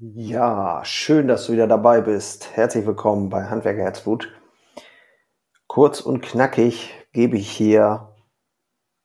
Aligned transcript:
Ja, 0.00 0.84
schön, 0.84 1.28
dass 1.28 1.46
du 1.46 1.52
wieder 1.52 1.68
dabei 1.68 2.00
bist. 2.00 2.56
Herzlich 2.56 2.84
willkommen 2.84 3.28
bei 3.28 3.44
Handwerker 3.44 3.82
Herzblut. 3.82 4.28
Kurz 5.68 6.00
und 6.00 6.20
knackig 6.20 6.90
gebe 7.12 7.36
ich 7.36 7.48
hier 7.48 8.08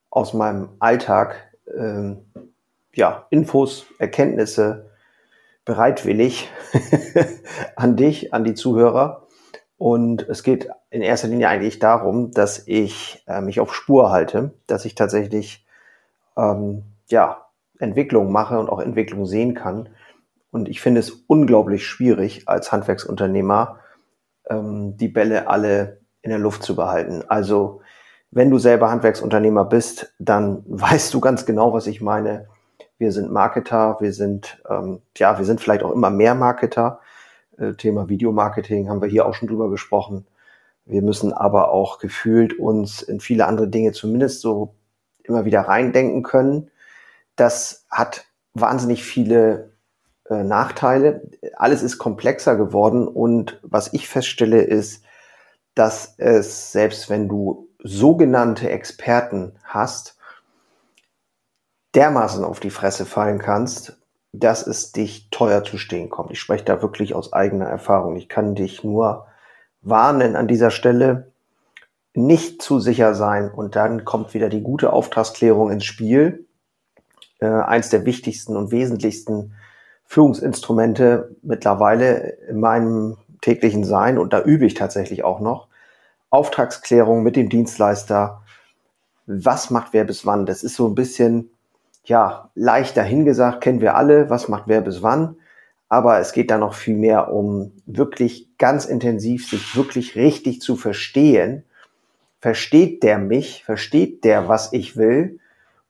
aus 0.09 0.33
meinem 0.33 0.69
Alltag 0.79 1.53
ähm, 1.77 2.25
ja, 2.91 3.27
Infos, 3.29 3.85
Erkenntnisse 3.99 4.89
bereitwillig 5.63 6.49
an 7.75 7.95
dich, 7.95 8.33
an 8.33 8.43
die 8.43 8.55
Zuhörer. 8.55 9.27
Und 9.77 10.27
es 10.27 10.41
geht 10.41 10.69
in 10.89 11.03
erster 11.03 11.27
Linie 11.27 11.49
eigentlich 11.49 11.77
darum, 11.77 12.31
dass 12.31 12.67
ich 12.67 13.23
äh, 13.27 13.41
mich 13.41 13.59
auf 13.59 13.75
Spur 13.75 14.09
halte, 14.09 14.55
dass 14.65 14.85
ich 14.85 14.95
tatsächlich 14.95 15.67
ähm, 16.35 16.81
ja, 17.09 17.45
Entwicklung 17.77 18.31
mache 18.31 18.57
und 18.57 18.69
auch 18.69 18.79
Entwicklung 18.79 19.27
sehen 19.27 19.53
kann 19.53 19.89
und 20.51 20.69
ich 20.69 20.81
finde 20.81 20.99
es 20.99 21.11
unglaublich 21.27 21.85
schwierig, 21.85 22.47
als 22.47 22.71
Handwerksunternehmer 22.71 23.79
ähm, 24.49 24.97
die 24.97 25.07
Bälle 25.07 25.47
alle 25.47 25.99
in 26.21 26.29
der 26.31 26.39
Luft 26.39 26.63
zu 26.63 26.75
behalten. 26.75 27.23
Also 27.27 27.81
wenn 28.31 28.49
du 28.49 28.59
selber 28.59 28.91
Handwerksunternehmer 28.91 29.65
bist, 29.65 30.13
dann 30.19 30.63
weißt 30.67 31.13
du 31.13 31.19
ganz 31.19 31.45
genau, 31.45 31.73
was 31.73 31.87
ich 31.87 32.01
meine. 32.01 32.47
Wir 32.97 33.11
sind 33.11 33.31
Marketer, 33.31 33.97
wir 34.01 34.11
sind, 34.11 34.61
ähm, 34.69 35.01
ja, 35.17 35.37
wir 35.37 35.45
sind 35.45 35.61
vielleicht 35.61 35.83
auch 35.83 35.91
immer 35.91 36.09
mehr 36.09 36.35
Marketer. 36.35 36.99
Äh, 37.57 37.73
Thema 37.73 38.09
Videomarketing 38.09 38.89
haben 38.89 39.01
wir 39.01 39.07
hier 39.07 39.25
auch 39.25 39.33
schon 39.33 39.47
drüber 39.47 39.69
gesprochen. 39.69 40.25
Wir 40.85 41.01
müssen 41.01 41.31
aber 41.33 41.71
auch 41.71 41.99
gefühlt 41.99 42.57
uns 42.59 43.01
in 43.01 43.19
viele 43.19 43.45
andere 43.45 43.67
Dinge 43.67 43.91
zumindest 43.91 44.41
so 44.41 44.75
immer 45.23 45.45
wieder 45.45 45.61
reindenken 45.61 46.23
können. 46.23 46.71
Das 47.35 47.85
hat 47.89 48.25
wahnsinnig 48.53 49.03
viele 49.03 49.71
äh, 50.29 50.43
Nachteile. 50.43 51.21
Alles 51.55 51.83
ist 51.83 51.97
komplexer 51.97 52.55
geworden 52.55 53.07
und 53.07 53.59
was 53.63 53.93
ich 53.93 54.07
feststelle 54.07 54.61
ist, 54.61 55.03
dass 55.75 56.15
es, 56.17 56.71
selbst 56.71 57.09
wenn 57.09 57.27
du 57.27 57.69
sogenannte 57.81 58.69
Experten 58.69 59.53
hast, 59.63 60.17
dermaßen 61.95 62.43
auf 62.43 62.59
die 62.59 62.69
Fresse 62.69 63.05
fallen 63.05 63.39
kannst, 63.39 63.97
dass 64.31 64.67
es 64.67 64.91
dich 64.91 65.29
teuer 65.31 65.63
zu 65.63 65.77
stehen 65.77 66.09
kommt. 66.09 66.31
Ich 66.31 66.39
spreche 66.39 66.65
da 66.65 66.81
wirklich 66.81 67.15
aus 67.15 67.33
eigener 67.33 67.65
Erfahrung. 67.65 68.15
Ich 68.15 68.29
kann 68.29 68.55
dich 68.55 68.83
nur 68.83 69.27
warnen 69.81 70.35
an 70.35 70.47
dieser 70.47 70.71
Stelle, 70.71 71.31
nicht 72.13 72.61
zu 72.61 72.79
sicher 72.79 73.15
sein 73.15 73.49
und 73.49 73.75
dann 73.75 74.05
kommt 74.05 74.33
wieder 74.33 74.49
die 74.49 74.61
gute 74.61 74.93
Auftragsklärung 74.93 75.71
ins 75.71 75.85
Spiel. 75.85 76.45
Äh, 77.39 77.47
eins 77.47 77.89
der 77.89 78.05
wichtigsten 78.05 78.57
und 78.57 78.71
wesentlichsten 78.71 79.53
Führungsinstrumente 80.09 81.35
mittlerweile 81.43 82.39
in 82.49 82.59
meinem 82.59 83.17
täglichen 83.41 83.83
Sein 83.83 84.17
und 84.17 84.33
da 84.33 84.41
übe 84.41 84.65
ich 84.65 84.73
tatsächlich 84.73 85.23
auch 85.23 85.39
noch. 85.39 85.67
Auftragsklärung 86.31 87.21
mit 87.21 87.35
dem 87.35 87.47
Dienstleister. 87.47 88.41
Was 89.27 89.69
macht 89.69 89.93
wer 89.93 90.05
bis 90.05 90.25
wann? 90.25 90.47
Das 90.47 90.63
ist 90.63 90.73
so 90.73 90.87
ein 90.87 90.95
bisschen, 90.95 91.51
ja, 92.05 92.49
leicht 92.55 92.97
dahingesagt, 92.97 93.61
kennen 93.61 93.81
wir 93.81 93.95
alle, 93.95 94.31
was 94.31 94.47
macht 94.47 94.63
wer 94.65 94.81
bis 94.81 95.03
wann. 95.03 95.35
Aber 95.89 96.17
es 96.17 96.33
geht 96.33 96.49
da 96.49 96.57
noch 96.57 96.73
viel 96.73 96.97
mehr 96.97 97.31
um 97.31 97.71
wirklich 97.85 98.57
ganz 98.57 98.85
intensiv, 98.85 99.47
sich 99.47 99.75
wirklich 99.75 100.15
richtig 100.15 100.59
zu 100.59 100.75
verstehen. 100.75 101.65
Versteht 102.39 103.03
der 103.03 103.19
mich? 103.19 103.63
Versteht 103.63 104.23
der, 104.23 104.47
was 104.47 104.73
ich 104.73 104.97
will? 104.97 105.39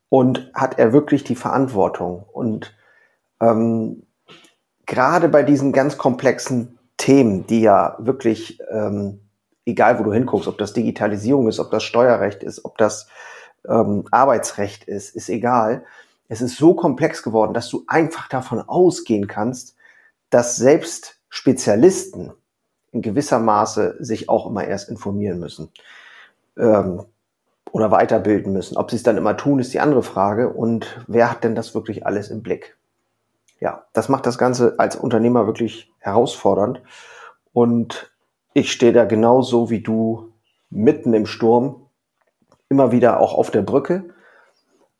Und 0.09 0.51
hat 0.53 0.77
er 0.77 0.91
wirklich 0.91 1.23
die 1.23 1.35
Verantwortung? 1.35 2.25
Und 2.33 2.75
ähm, 3.39 4.03
gerade 4.89 5.29
bei 5.29 5.43
diesen 5.43 5.71
ganz 5.71 5.97
komplexen 5.97 6.79
Themen, 6.97 7.45
die 7.45 7.61
ja 7.61 7.95
wirklich, 7.99 8.59
ähm, 8.71 9.21
egal 9.65 9.99
wo 9.99 10.03
du 10.03 10.11
hinguckst, 10.11 10.47
ob 10.47 10.57
das 10.57 10.73
Digitalisierung 10.73 11.47
ist, 11.47 11.59
ob 11.59 11.69
das 11.71 11.83
Steuerrecht 11.83 12.43
ist, 12.43 12.65
ob 12.65 12.77
das 12.77 13.07
ähm, 13.67 14.05
Arbeitsrecht 14.11 14.83
ist, 14.85 15.15
ist 15.15 15.29
egal. 15.29 15.85
Es 16.27 16.41
ist 16.41 16.57
so 16.57 16.73
komplex 16.73 17.21
geworden, 17.21 17.53
dass 17.53 17.69
du 17.69 17.83
einfach 17.87 18.27
davon 18.29 18.61
ausgehen 18.61 19.27
kannst, 19.27 19.75
dass 20.31 20.57
selbst 20.57 21.19
Spezialisten 21.29 22.33
in 22.91 23.03
gewisser 23.03 23.39
Maße 23.39 23.97
sich 23.99 24.27
auch 24.27 24.47
immer 24.47 24.65
erst 24.65 24.89
informieren 24.89 25.39
müssen 25.39 25.71
ähm, 26.57 27.03
oder 27.71 27.91
weiterbilden 27.91 28.53
müssen. 28.53 28.75
Ob 28.75 28.89
sie 28.89 28.97
es 28.97 29.03
dann 29.03 29.17
immer 29.17 29.37
tun, 29.37 29.59
ist 29.59 29.71
die 29.71 29.79
andere 29.79 30.01
Frage. 30.01 30.49
Und 30.49 31.03
wer 31.07 31.29
hat 31.29 31.43
denn 31.43 31.53
das 31.53 31.75
wirklich 31.75 32.07
alles 32.07 32.31
im 32.31 32.41
Blick? 32.41 32.78
Ja, 33.59 33.85
das 33.93 34.09
macht 34.09 34.25
das 34.25 34.37
Ganze 34.37 34.75
als 34.77 34.95
Unternehmer 34.95 35.45
wirklich 35.45 35.91
herausfordernd. 35.99 36.81
Und 37.51 38.11
ich 38.53 38.71
stehe 38.71 38.93
da 38.93 39.05
genauso 39.05 39.69
wie 39.69 39.81
du 39.81 40.33
mitten 40.69 41.13
im 41.13 41.25
Sturm, 41.25 41.87
immer 42.69 42.91
wieder 42.91 43.19
auch 43.19 43.33
auf 43.33 43.51
der 43.51 43.61
Brücke. 43.61 44.13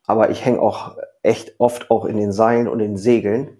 Aber 0.06 0.30
ich 0.30 0.44
hänge 0.44 0.60
auch 0.60 0.96
echt 1.22 1.54
oft 1.58 1.90
auch 1.90 2.04
in 2.04 2.16
den 2.16 2.32
Seilen 2.32 2.68
und 2.68 2.80
den 2.80 2.96
Segeln. 2.96 3.56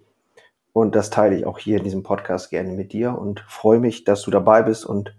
Und 0.73 0.95
das 0.95 1.09
teile 1.09 1.35
ich 1.35 1.45
auch 1.45 1.59
hier 1.59 1.77
in 1.77 1.83
diesem 1.83 2.03
Podcast 2.03 2.49
gerne 2.49 2.71
mit 2.71 2.93
dir 2.93 3.17
und 3.17 3.41
freue 3.41 3.79
mich, 3.79 4.03
dass 4.03 4.21
du 4.21 4.31
dabei 4.31 4.61
bist 4.61 4.85
und 4.85 5.15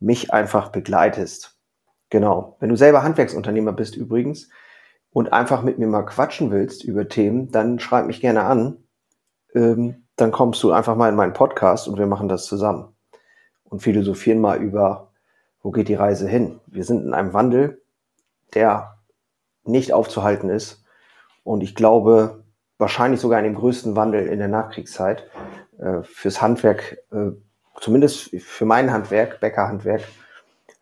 mich 0.00 0.32
einfach 0.32 0.70
begleitest. 0.70 1.56
Genau. 2.10 2.56
Wenn 2.60 2.68
du 2.68 2.76
selber 2.76 3.02
Handwerksunternehmer 3.02 3.72
bist 3.72 3.96
übrigens 3.96 4.50
und 5.10 5.32
einfach 5.32 5.62
mit 5.62 5.78
mir 5.78 5.86
mal 5.86 6.02
quatschen 6.02 6.50
willst 6.50 6.84
über 6.84 7.08
Themen, 7.08 7.50
dann 7.50 7.78
schreib 7.78 8.06
mich 8.06 8.20
gerne 8.20 8.44
an 8.44 8.83
ähm, 9.54 10.04
dann 10.16 10.32
kommst 10.32 10.62
du 10.62 10.72
einfach 10.72 10.96
mal 10.96 11.08
in 11.08 11.16
meinen 11.16 11.32
Podcast 11.32 11.88
und 11.88 11.98
wir 11.98 12.06
machen 12.06 12.28
das 12.28 12.46
zusammen 12.46 12.94
und 13.64 13.80
philosophieren 13.80 14.40
mal 14.40 14.58
über, 14.58 15.12
wo 15.62 15.70
geht 15.70 15.88
die 15.88 15.94
Reise 15.94 16.28
hin. 16.28 16.60
Wir 16.66 16.84
sind 16.84 17.04
in 17.04 17.14
einem 17.14 17.32
Wandel, 17.32 17.82
der 18.54 18.98
nicht 19.64 19.92
aufzuhalten 19.92 20.50
ist 20.50 20.84
und 21.42 21.62
ich 21.62 21.74
glaube, 21.74 22.44
wahrscheinlich 22.78 23.20
sogar 23.20 23.38
in 23.38 23.44
dem 23.44 23.54
größten 23.54 23.96
Wandel 23.96 24.26
in 24.26 24.38
der 24.38 24.48
Nachkriegszeit 24.48 25.28
äh, 25.78 26.02
fürs 26.02 26.42
Handwerk, 26.42 26.98
äh, 27.12 27.30
zumindest 27.80 28.30
für 28.40 28.64
mein 28.66 28.92
Handwerk, 28.92 29.40
Bäckerhandwerk, 29.40 30.02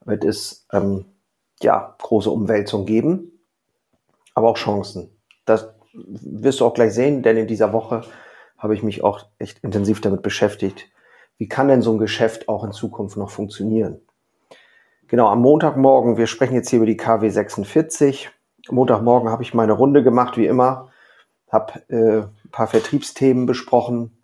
wird 0.05 0.25
es 0.25 0.66
ähm, 0.72 1.05
ja 1.61 1.94
große 1.99 2.31
Umwälzung 2.31 2.87
geben, 2.87 3.41
aber 4.34 4.49
auch 4.49 4.56
Chancen. 4.56 5.11
Das 5.44 5.75
wirst 5.93 6.61
du 6.61 6.66
auch 6.66 6.75
gleich 6.75 6.94
sehen, 6.94 7.22
denn 7.22 7.37
in 7.37 7.47
dieser 7.47 7.72
Woche 7.72 8.03
habe 8.62 8.75
ich 8.75 8.84
mich 8.84 9.03
auch 9.03 9.27
echt 9.39 9.59
intensiv 9.65 10.00
damit 10.00 10.23
beschäftigt. 10.23 10.89
Wie 11.37 11.49
kann 11.49 11.67
denn 11.67 11.83
so 11.83 11.93
ein 11.93 11.99
Geschäft 11.99 12.49
auch 12.49 12.62
in 12.62 12.71
Zukunft 12.71 13.17
noch 13.17 13.28
funktionieren? 13.28 14.00
Genau, 15.09 15.28
am 15.28 15.41
Montagmorgen, 15.41 16.17
wir 16.17 16.28
sprechen 16.28 16.55
jetzt 16.55 16.71
hier 16.71 16.77
über 16.77 16.87
die 16.87 16.97
KW 16.97 17.28
46. 17.28 18.31
Montagmorgen 18.71 19.31
habe 19.31 19.43
ich 19.43 19.53
meine 19.53 19.73
Runde 19.73 20.05
gemacht, 20.05 20.37
wie 20.37 20.47
immer, 20.47 20.91
habe 21.50 21.73
äh, 21.89 22.21
ein 22.21 22.50
paar 22.53 22.69
Vertriebsthemen 22.69 23.47
besprochen. 23.47 24.17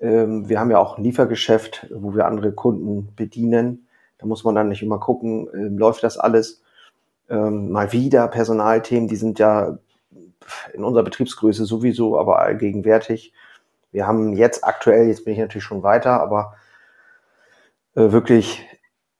Ähm, 0.00 0.48
wir 0.48 0.58
haben 0.58 0.72
ja 0.72 0.78
auch 0.78 0.98
ein 0.98 1.04
Liefergeschäft, 1.04 1.86
wo 1.94 2.16
wir 2.16 2.26
andere 2.26 2.50
Kunden 2.50 3.14
bedienen. 3.14 3.86
Da 4.18 4.26
muss 4.26 4.42
man 4.42 4.56
dann 4.56 4.70
nicht 4.70 4.82
immer 4.82 4.98
gucken, 4.98 5.48
äh, 5.54 5.68
läuft 5.68 6.02
das 6.02 6.18
alles. 6.18 6.62
Ähm, 7.30 7.70
mal 7.70 7.92
wieder 7.92 8.26
Personalthemen, 8.26 9.06
die 9.06 9.16
sind 9.16 9.38
ja 9.38 9.78
in 10.74 10.82
unserer 10.82 11.04
Betriebsgröße 11.04 11.64
sowieso, 11.64 12.18
aber 12.18 12.40
allgegenwärtig. 12.40 13.32
Wir 13.92 14.06
haben 14.06 14.32
jetzt 14.32 14.64
aktuell, 14.64 15.08
jetzt 15.08 15.24
bin 15.24 15.34
ich 15.34 15.38
natürlich 15.38 15.64
schon 15.64 15.82
weiter, 15.82 16.20
aber 16.20 16.56
äh, 17.94 18.10
wirklich, 18.10 18.66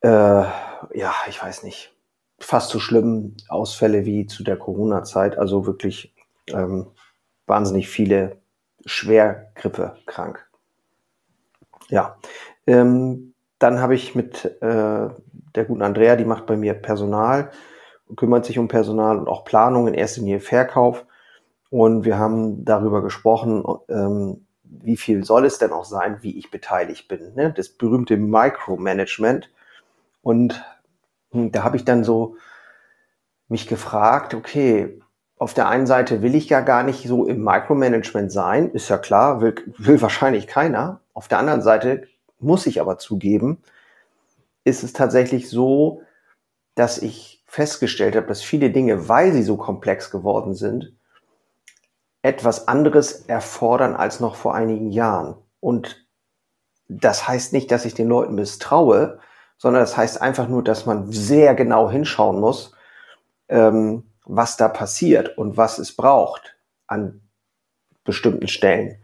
äh, 0.01 0.09
ja, 0.09 1.13
ich 1.27 1.41
weiß 1.41 1.63
nicht, 1.63 1.95
fast 2.39 2.69
so 2.69 2.79
schlimm 2.79 3.35
Ausfälle 3.47 4.05
wie 4.05 4.25
zu 4.25 4.43
der 4.43 4.57
Corona-Zeit. 4.57 5.37
Also 5.37 5.65
wirklich 5.65 6.13
ähm, 6.47 6.87
wahnsinnig 7.45 7.87
viele 7.87 8.37
schwer 8.85 9.51
Grippe 9.55 9.95
krank. 10.05 10.45
Ja, 11.89 12.17
ähm, 12.67 13.33
dann 13.59 13.79
habe 13.79 13.95
ich 13.95 14.15
mit 14.15 14.45
äh, 14.61 15.09
der 15.55 15.65
guten 15.65 15.81
Andrea, 15.81 16.15
die 16.15 16.25
macht 16.25 16.45
bei 16.45 16.57
mir 16.57 16.73
Personal 16.73 17.51
kümmert 18.15 18.45
sich 18.45 18.59
um 18.59 18.67
Personal 18.67 19.17
und 19.17 19.27
auch 19.27 19.45
Planung, 19.45 19.87
in 19.87 19.93
erster 19.93 20.21
Linie 20.21 20.39
Verkauf. 20.39 21.05
Und 21.69 22.05
wir 22.05 22.17
haben 22.17 22.65
darüber 22.65 23.01
gesprochen, 23.01 23.63
ähm, 23.89 24.45
wie 24.81 24.97
viel 24.97 25.23
soll 25.23 25.45
es 25.45 25.57
denn 25.57 25.71
auch 25.71 25.85
sein, 25.85 26.17
wie 26.21 26.37
ich 26.37 26.51
beteiligt 26.51 27.07
bin. 27.07 27.33
Ne? 27.35 27.53
Das 27.55 27.69
berühmte 27.69 28.17
Micromanagement. 28.17 29.49
Und 30.21 30.63
hm, 31.31 31.51
da 31.51 31.63
habe 31.63 31.77
ich 31.77 31.85
dann 31.85 32.03
so 32.03 32.37
mich 33.47 33.67
gefragt, 33.67 34.33
okay, 34.33 34.99
auf 35.37 35.53
der 35.53 35.67
einen 35.67 35.85
Seite 35.85 36.21
will 36.21 36.35
ich 36.35 36.49
ja 36.49 36.61
gar 36.61 36.83
nicht 36.83 37.07
so 37.07 37.25
im 37.25 37.43
Micromanagement 37.43 38.31
sein, 38.31 38.71
ist 38.71 38.89
ja 38.89 38.97
klar, 38.97 39.41
will, 39.41 39.55
will 39.77 40.01
wahrscheinlich 40.01 40.47
keiner. 40.47 41.01
Auf 41.13 41.27
der 41.27 41.39
anderen 41.39 41.61
Seite 41.61 42.07
muss 42.39 42.65
ich 42.65 42.81
aber 42.81 42.97
zugeben, 42.97 43.61
ist 44.63 44.83
es 44.83 44.93
tatsächlich 44.93 45.49
so, 45.49 46.01
dass 46.75 46.97
ich 46.97 47.43
festgestellt 47.45 48.15
habe, 48.15 48.27
dass 48.27 48.41
viele 48.41 48.71
Dinge, 48.71 49.07
weil 49.09 49.33
sie 49.33 49.43
so 49.43 49.57
komplex 49.57 50.09
geworden 50.09 50.55
sind, 50.55 50.93
etwas 52.23 52.67
anderes 52.67 53.25
erfordern 53.27 53.95
als 53.95 54.19
noch 54.19 54.35
vor 54.35 54.55
einigen 54.55 54.91
Jahren. 54.91 55.35
Und 55.59 56.07
das 56.87 57.27
heißt 57.27 57.53
nicht, 57.53 57.69
dass 57.69 57.85
ich 57.85 57.93
den 57.93 58.07
Leuten 58.07 58.33
misstraue, 58.33 59.19
sondern 59.57 59.81
das 59.81 59.95
heißt 59.95 60.21
einfach 60.21 60.47
nur, 60.47 60.63
dass 60.63 60.85
man 60.85 61.11
sehr 61.11 61.53
genau 61.53 61.89
hinschauen 61.89 62.39
muss, 62.39 62.73
ähm, 63.49 64.03
was 64.25 64.57
da 64.57 64.69
passiert 64.69 65.37
und 65.37 65.57
was 65.57 65.77
es 65.79 65.95
braucht 65.95 66.55
an 66.87 67.21
bestimmten 68.05 68.47
Stellen. 68.47 68.97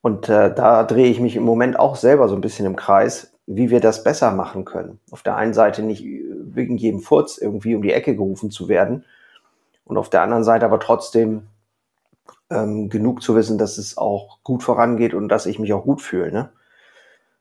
Und 0.00 0.28
äh, 0.28 0.52
da 0.54 0.84
drehe 0.84 1.10
ich 1.10 1.20
mich 1.20 1.36
im 1.36 1.42
Moment 1.42 1.78
auch 1.78 1.96
selber 1.96 2.28
so 2.28 2.34
ein 2.34 2.40
bisschen 2.40 2.66
im 2.66 2.76
Kreis, 2.76 3.32
wie 3.46 3.70
wir 3.70 3.80
das 3.80 4.04
besser 4.04 4.30
machen 4.30 4.64
können. 4.64 5.00
Auf 5.10 5.22
der 5.22 5.36
einen 5.36 5.54
Seite 5.54 5.82
nicht 5.82 6.02
wegen 6.04 6.76
jedem 6.76 7.00
Furz 7.00 7.38
irgendwie 7.38 7.74
um 7.74 7.82
die 7.82 7.92
Ecke 7.92 8.14
gerufen 8.14 8.50
zu 8.50 8.68
werden 8.68 9.04
und 9.84 9.96
auf 9.96 10.08
der 10.08 10.22
anderen 10.22 10.44
Seite 10.44 10.64
aber 10.64 10.80
trotzdem 10.80 11.48
ähm, 12.50 12.88
genug 12.88 13.22
zu 13.22 13.34
wissen, 13.34 13.58
dass 13.58 13.78
es 13.78 13.98
auch 13.98 14.38
gut 14.42 14.62
vorangeht 14.62 15.14
und 15.14 15.28
dass 15.28 15.46
ich 15.46 15.58
mich 15.58 15.72
auch 15.72 15.84
gut 15.84 16.00
fühle. 16.00 16.32
Ne? 16.32 16.50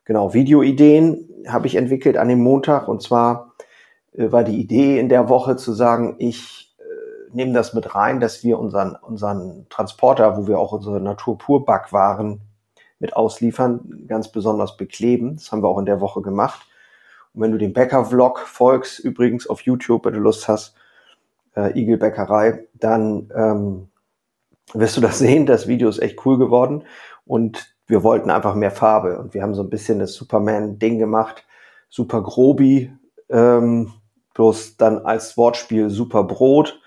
Genau, 0.05 0.33
Videoideen 0.33 1.29
habe 1.47 1.67
ich 1.67 1.75
entwickelt 1.75 2.17
an 2.17 2.27
dem 2.27 2.41
Montag 2.41 2.87
und 2.87 3.01
zwar 3.01 3.53
äh, 4.13 4.31
war 4.31 4.43
die 4.43 4.59
Idee 4.59 4.99
in 4.99 5.09
der 5.09 5.29
Woche 5.29 5.55
zu 5.55 5.73
sagen, 5.73 6.15
ich 6.19 6.75
äh, 6.79 7.35
nehme 7.35 7.53
das 7.53 7.73
mit 7.73 7.95
rein, 7.95 8.19
dass 8.19 8.43
wir 8.43 8.59
unseren, 8.59 8.95
unseren 8.95 9.67
Transporter, 9.69 10.37
wo 10.37 10.47
wir 10.47 10.59
auch 10.59 10.73
unsere 10.73 10.99
Naturpur-Backwaren 10.99 12.41
mit 12.99 13.15
ausliefern, 13.15 14.05
ganz 14.07 14.31
besonders 14.31 14.75
bekleben. 14.75 15.35
Das 15.35 15.51
haben 15.51 15.61
wir 15.61 15.67
auch 15.67 15.77
in 15.77 15.85
der 15.85 16.01
Woche 16.01 16.21
gemacht. 16.21 16.67
Und 17.33 17.41
wenn 17.41 17.51
du 17.51 17.57
dem 17.57 17.73
Bäcker-Vlog 17.73 18.39
folgst, 18.39 18.99
übrigens 18.99 19.47
auf 19.47 19.61
YouTube, 19.61 20.05
wenn 20.05 20.13
du 20.13 20.19
Lust 20.19 20.47
hast, 20.47 20.75
äh, 21.55 21.79
Igel 21.79 21.97
Bäckerei, 21.97 22.65
dann 22.73 23.31
ähm, 23.35 23.89
wirst 24.73 24.97
du 24.97 25.01
das 25.01 25.19
sehen. 25.19 25.45
Das 25.45 25.67
Video 25.67 25.89
ist 25.89 25.99
echt 25.99 26.25
cool 26.25 26.37
geworden 26.37 26.83
und 27.25 27.75
wir 27.87 28.03
wollten 28.03 28.29
einfach 28.29 28.55
mehr 28.55 28.71
Farbe 28.71 29.17
und 29.17 29.33
wir 29.33 29.41
haben 29.41 29.55
so 29.55 29.63
ein 29.63 29.69
bisschen 29.69 29.99
das 29.99 30.13
Superman-Ding 30.13 30.99
gemacht, 30.99 31.45
Super 31.89 32.21
Grobi, 32.21 32.91
ähm, 33.29 33.93
bloß 34.33 34.77
dann 34.77 34.99
als 34.99 35.37
Wortspiel 35.37 35.89
Super 35.89 36.23
Brot. 36.23 36.81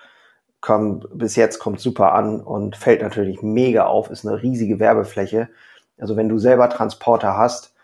Kam, 0.60 1.00
bis 1.14 1.36
jetzt 1.36 1.58
kommt 1.58 1.80
super 1.80 2.12
an 2.12 2.42
und 2.42 2.76
fällt 2.76 3.00
natürlich 3.00 3.40
mega 3.40 3.86
auf, 3.86 4.10
ist 4.10 4.26
eine 4.26 4.42
riesige 4.42 4.78
Werbefläche. 4.78 5.48
Also 5.98 6.16
wenn 6.16 6.28
du 6.28 6.38
selber 6.38 6.68
Transporter 6.68 7.38
hast, 7.38 7.74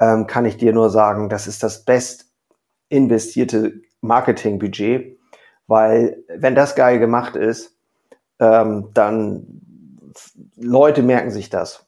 ähm, 0.00 0.28
kann 0.28 0.44
ich 0.44 0.56
dir 0.56 0.72
nur 0.72 0.90
sagen, 0.90 1.28
das 1.28 1.48
ist 1.48 1.64
das 1.64 1.84
best 1.84 2.30
investierte 2.88 3.80
Marketingbudget, 4.00 5.18
weil 5.66 6.22
wenn 6.28 6.54
das 6.54 6.76
geil 6.76 7.00
gemacht 7.00 7.34
ist, 7.34 7.76
ähm, 8.40 8.88
dann 8.94 9.46
Leute 10.56 11.02
merken 11.02 11.30
sich 11.30 11.50
das. 11.50 11.86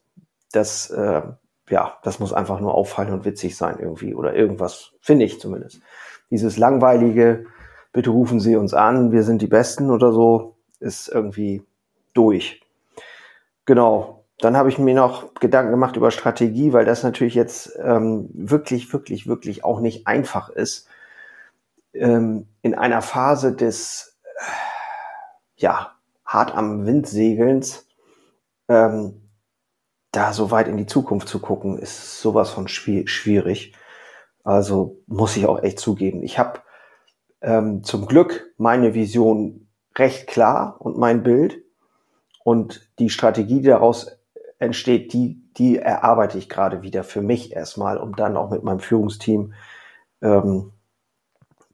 Das, 0.52 0.90
äh, 0.90 1.22
ja, 1.68 1.98
das 2.02 2.18
muss 2.20 2.32
einfach 2.32 2.60
nur 2.60 2.74
auffallen 2.74 3.12
und 3.12 3.24
witzig 3.24 3.56
sein 3.56 3.78
irgendwie 3.80 4.14
oder 4.14 4.34
irgendwas, 4.34 4.92
finde 5.00 5.24
ich 5.24 5.40
zumindest. 5.40 5.80
Dieses 6.30 6.58
langweilige, 6.58 7.46
bitte 7.92 8.10
rufen 8.10 8.38
Sie 8.38 8.56
uns 8.56 8.74
an, 8.74 9.12
wir 9.12 9.22
sind 9.22 9.42
die 9.42 9.46
Besten 9.46 9.90
oder 9.90 10.12
so, 10.12 10.56
ist 10.78 11.08
irgendwie 11.08 11.62
durch. 12.14 12.60
Genau, 13.64 14.24
dann 14.38 14.56
habe 14.56 14.68
ich 14.68 14.78
mir 14.78 14.94
noch 14.94 15.34
Gedanken 15.34 15.70
gemacht 15.70 15.96
über 15.96 16.10
Strategie, 16.10 16.72
weil 16.72 16.84
das 16.84 17.02
natürlich 17.02 17.34
jetzt 17.34 17.78
ähm, 17.82 18.28
wirklich, 18.32 18.92
wirklich, 18.92 19.26
wirklich 19.26 19.64
auch 19.64 19.80
nicht 19.80 20.06
einfach 20.06 20.50
ist. 20.50 20.88
Ähm, 21.94 22.46
in 22.62 22.74
einer 22.74 23.02
Phase 23.02 23.54
des, 23.54 24.18
äh, 24.24 24.42
ja, 25.56 25.92
hart 26.32 26.54
am 26.54 26.86
Wind 26.86 27.06
segelns, 27.06 27.86
ähm, 28.68 29.28
da 30.12 30.32
so 30.32 30.50
weit 30.50 30.68
in 30.68 30.76
die 30.76 30.86
Zukunft 30.86 31.28
zu 31.28 31.40
gucken, 31.40 31.78
ist 31.78 32.20
sowas 32.20 32.50
von 32.50 32.68
schwierig. 32.68 33.74
Also 34.44 35.00
muss 35.06 35.36
ich 35.36 35.46
auch 35.46 35.62
echt 35.62 35.78
zugeben. 35.78 36.22
Ich 36.22 36.38
habe 36.38 36.60
ähm, 37.40 37.82
zum 37.84 38.06
Glück 38.06 38.52
meine 38.56 38.94
Vision 38.94 39.68
recht 39.96 40.26
klar 40.26 40.76
und 40.80 40.98
mein 40.98 41.22
Bild 41.22 41.62
und 42.44 42.88
die 42.98 43.10
Strategie, 43.10 43.60
die 43.60 43.68
daraus 43.68 44.18
entsteht, 44.58 45.12
die, 45.12 45.42
die 45.56 45.78
erarbeite 45.78 46.38
ich 46.38 46.48
gerade 46.48 46.82
wieder 46.82 47.04
für 47.04 47.22
mich 47.22 47.52
erstmal, 47.52 47.98
um 47.98 48.16
dann 48.16 48.36
auch 48.36 48.50
mit 48.50 48.62
meinem 48.62 48.80
Führungsteam 48.80 49.54
ähm, 50.22 50.72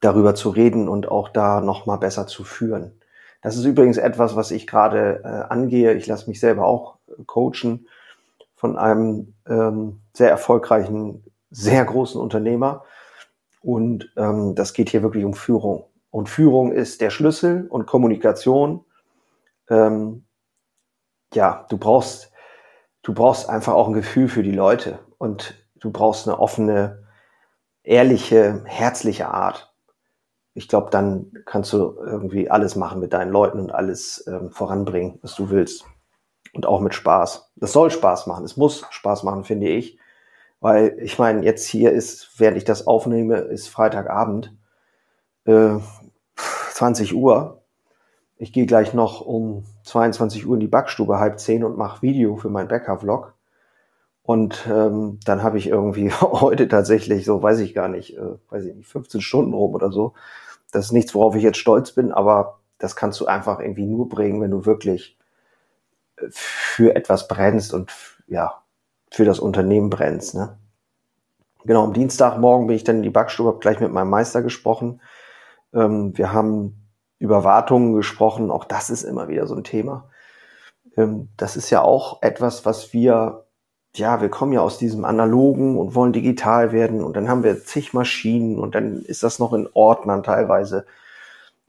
darüber 0.01 0.35
zu 0.35 0.51
reden 0.51 0.89
und 0.89 1.09
auch 1.09 1.29
da 1.29 1.61
nochmal 1.61 1.99
besser 1.99 2.27
zu 2.27 2.45
führen. 2.45 2.98
Das 3.41 3.57
ist 3.57 3.65
übrigens 3.65 3.97
etwas, 3.97 4.37
was 4.37 4.51
ich 4.51 4.67
gerade 4.67 5.23
äh, 5.25 5.53
angehe. 5.53 5.95
Ich 5.95 6.07
lasse 6.07 6.29
mich 6.29 6.41
selber 6.41 6.67
auch 6.67 6.97
coachen 7.27 7.87
von 8.55 8.77
einem 8.77 9.35
ähm, 9.47 10.01
sehr 10.13 10.31
erfolgreichen, 10.31 11.25
sehr 11.51 11.85
großen 11.85 12.21
Unternehmer. 12.21 12.85
Und 13.63 14.13
ähm, 14.17 14.55
das 14.55 14.73
geht 14.73 14.91
hier 14.91 15.03
wirklich 15.03 15.25
um 15.25 15.35
Führung. 15.35 15.85
Und 16.11 16.29
Führung 16.29 16.73
ist 16.73 17.01
der 17.01 17.11
Schlüssel 17.11 17.67
und 17.69 17.87
Kommunikation. 17.87 18.85
Ähm, 19.69 20.25
ja, 21.35 21.67
du 21.69 21.79
brauchst 21.79 22.33
du 23.03 23.15
brauchst 23.15 23.49
einfach 23.49 23.73
auch 23.73 23.89
ein 23.89 23.95
Gefühl 23.95 24.29
für 24.29 24.43
die 24.43 24.53
Leute 24.53 24.99
und 25.17 25.55
du 25.77 25.91
brauchst 25.91 26.29
eine 26.29 26.39
offene, 26.39 27.05
ehrliche, 27.83 28.63
herzliche 28.67 29.29
Art. 29.29 29.73
Ich 30.59 30.69
glaube, 30.69 30.91
dann 30.91 31.33
kannst 31.47 31.73
du 31.73 31.95
irgendwie 31.99 32.51
alles 32.51 32.77
machen 32.77 33.01
mit 33.01 33.13
deinen 33.13 33.33
Leuten 33.33 33.61
und 33.61 33.73
alles 33.73 34.27
ähm, 34.27 34.51
voranbringen, 34.51 35.19
was 35.23 35.35
du 35.35 35.51
willst. 35.51 35.85
Und 36.53 36.67
auch 36.67 36.81
mit 36.81 36.95
Spaß. 36.95 37.53
Das 37.57 37.73
soll 37.73 37.91
Spaß 37.91 38.27
machen. 38.27 38.45
Es 38.45 38.57
muss 38.57 38.85
Spaß 38.91 39.23
machen, 39.23 39.45
finde 39.45 39.69
ich. 39.69 39.99
Weil 40.61 40.97
ich 41.01 41.19
meine, 41.19 41.45
jetzt 41.45 41.67
hier 41.67 41.93
ist, 41.93 42.39
während 42.39 42.57
ich 42.57 42.65
das 42.65 42.87
aufnehme, 42.87 43.37
ist 43.37 43.69
Freitagabend, 43.69 44.55
äh, 45.45 45.77
20 46.73 47.15
Uhr 47.15 47.59
ich 48.39 48.53
gehe 48.53 48.67
gleich 48.67 48.95
noch 48.95 49.21
um 49.21 49.65
22 49.83 50.47
Uhr 50.47 50.55
in 50.55 50.61
die 50.61 50.69
Backstube, 50.69 51.19
halb 51.19 51.41
zehn 51.41 51.65
und 51.65 51.77
mache 51.77 52.03
Video 52.03 52.37
für 52.37 52.49
meinen 52.49 52.69
Bäcker-Vlog. 52.69 53.35
Und 54.23 54.69
ähm, 54.71 55.19
dann 55.25 55.43
habe 55.43 55.59
ich 55.59 55.67
irgendwie 55.67 56.13
heute 56.21 56.69
tatsächlich, 56.69 57.25
so 57.25 57.43
weiß 57.43 57.59
ich 57.59 57.75
gar 57.75 57.89
nicht, 57.89 58.17
äh, 58.17 58.39
weiß 58.51 58.65
ich 58.65 58.75
nicht, 58.77 58.89
15 58.89 59.21
Stunden 59.21 59.55
rum 59.55 59.75
oder 59.75 59.91
so. 59.91 60.15
Das 60.73 60.87
ist 60.87 60.93
nichts, 60.93 61.15
worauf 61.15 61.35
ich 61.35 61.43
jetzt 61.43 61.59
stolz 61.59 61.93
bin, 61.93 62.13
aber 62.13 62.59
das 62.79 62.97
kannst 62.97 63.21
du 63.21 63.27
einfach 63.27 63.61
irgendwie 63.61 63.87
nur 63.87 64.09
bringen, 64.09 64.41
wenn 64.41 64.51
du 64.51 64.67
wirklich 64.67 65.19
äh, 66.17 66.27
für 66.31 66.95
etwas 66.95 67.29
brennst 67.29 67.75
und 67.75 67.93
ja, 68.27 68.63
für 69.11 69.25
das 69.25 69.41
Unternehmen 69.41 69.91
brennst. 69.91 70.35
Ne? 70.35 70.59
Genau, 71.65 71.85
am 71.85 71.93
Dienstagmorgen 71.93 72.67
bin 72.67 72.77
ich 72.77 72.85
dann 72.85 72.97
in 72.97 73.03
die 73.03 73.11
Backstube, 73.11 73.49
habe 73.49 73.59
gleich 73.59 73.81
mit 73.81 73.93
meinem 73.93 74.11
Meister 74.11 74.43
gesprochen. 74.43 75.01
Ähm, 75.73 76.17
wir 76.17 76.33
haben 76.33 76.89
über 77.19 77.45
Wartungen 77.45 77.95
gesprochen. 77.95 78.51
Auch 78.51 78.65
das 78.65 78.91
ist 78.91 79.03
immer 79.03 79.29
wieder 79.29 79.47
so 79.47 79.55
ein 79.55 79.65
Thema. 79.65 80.09
Ähm, 80.97 81.29
das 81.37 81.57
ist 81.57 81.71
ja 81.71 81.83
auch 81.83 82.23
etwas, 82.23 82.65
was 82.65 82.93
wir, 82.93 83.45
ja, 83.99 84.21
wir 84.21 84.29
kommen 84.29 84.53
ja 84.53 84.61
aus 84.61 84.79
diesem 84.79 85.05
analogen 85.05 85.77
und 85.77 85.95
wollen 85.95 86.13
digital 86.13 86.73
werden 86.73 87.03
und 87.03 87.17
dann 87.17 87.29
haben 87.29 87.45
wir 87.45 87.65
zig 87.65 87.93
Maschinen 87.93 88.59
und 88.59 88.75
dann 88.75 89.03
ist 89.03 89.23
das 89.23 89.39
noch 89.39 89.53
in 89.53 89.69
Ordnern 89.75 90.23
teilweise. 90.23 90.87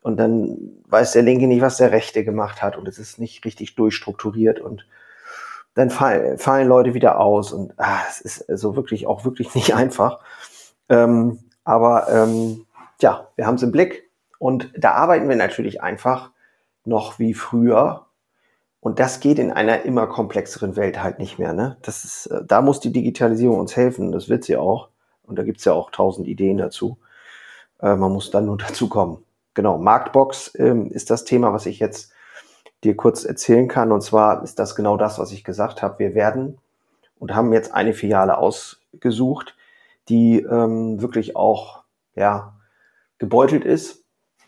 Und 0.01 0.17
dann 0.17 0.57
weiß 0.87 1.11
der 1.11 1.23
Linke 1.23 1.47
nicht, 1.47 1.61
was 1.61 1.77
der 1.77 1.91
Rechte 1.91 2.23
gemacht 2.23 2.61
hat 2.61 2.77
und 2.77 2.87
es 2.87 2.99
ist 2.99 3.19
nicht 3.19 3.43
richtig 3.45 3.75
durchstrukturiert 3.75 4.59
und 4.59 4.85
dann 5.75 5.89
fallen, 5.89 6.37
fallen 6.37 6.67
Leute 6.67 6.93
wieder 6.93 7.19
aus 7.19 7.51
und 7.51 7.73
ah, 7.77 7.99
es 8.09 8.21
ist 8.21 8.49
also 8.49 8.75
wirklich 8.75 9.07
auch 9.07 9.25
wirklich 9.25 9.55
nicht 9.55 9.75
einfach. 9.75 10.19
Ähm, 10.89 11.39
aber 11.63 12.07
ähm, 12.09 12.65
ja, 13.01 13.27
wir 13.35 13.45
haben 13.45 13.55
es 13.55 13.63
im 13.63 13.71
Blick 13.71 14.09
und 14.39 14.71
da 14.77 14.93
arbeiten 14.93 15.29
wir 15.29 15.35
natürlich 15.35 15.81
einfach 15.81 16.31
noch 16.85 17.19
wie 17.19 17.33
früher. 17.33 18.05
Und 18.81 18.99
das 18.99 19.19
geht 19.19 19.39
in 19.39 19.51
einer 19.51 19.83
immer 19.83 20.07
komplexeren 20.07 20.75
Welt 20.75 21.03
halt 21.03 21.19
nicht 21.19 21.37
mehr. 21.37 21.53
Ne? 21.53 21.77
Das 21.81 22.05
ist, 22.05 22.27
äh, 22.27 22.41
da 22.45 22.61
muss 22.61 22.79
die 22.79 22.91
Digitalisierung 22.91 23.59
uns 23.59 23.75
helfen. 23.75 24.11
Das 24.11 24.29
wird 24.29 24.43
sie 24.43 24.57
auch. 24.57 24.89
Und 25.23 25.37
da 25.37 25.43
gibt's 25.43 25.65
ja 25.65 25.73
auch 25.73 25.91
tausend 25.91 26.27
Ideen 26.27 26.57
dazu. 26.57 26.97
Äh, 27.81 27.95
man 27.95 28.11
muss 28.11 28.31
dann 28.31 28.45
nur 28.45 28.57
dazu 28.67 28.87
kommen. 28.89 29.23
Genau, 29.53 29.77
Marktbox 29.77 30.53
ähm, 30.55 30.89
ist 30.91 31.09
das 31.09 31.25
Thema, 31.25 31.51
was 31.53 31.65
ich 31.65 31.79
jetzt 31.79 32.11
dir 32.83 32.95
kurz 32.95 33.25
erzählen 33.25 33.67
kann. 33.67 33.91
Und 33.91 34.01
zwar 34.01 34.43
ist 34.43 34.59
das 34.59 34.75
genau 34.75 34.95
das, 34.95 35.19
was 35.19 35.31
ich 35.31 35.43
gesagt 35.43 35.81
habe. 35.81 35.99
Wir 35.99 36.15
werden 36.15 36.59
und 37.17 37.35
haben 37.35 37.51
jetzt 37.51 37.73
eine 37.73 37.93
Filiale 37.93 38.37
ausgesucht, 38.37 39.55
die 40.07 40.39
ähm, 40.39 41.01
wirklich 41.01 41.35
auch 41.35 41.83
ja, 42.15 42.53
gebeutelt 43.17 43.65
ist 43.65 44.05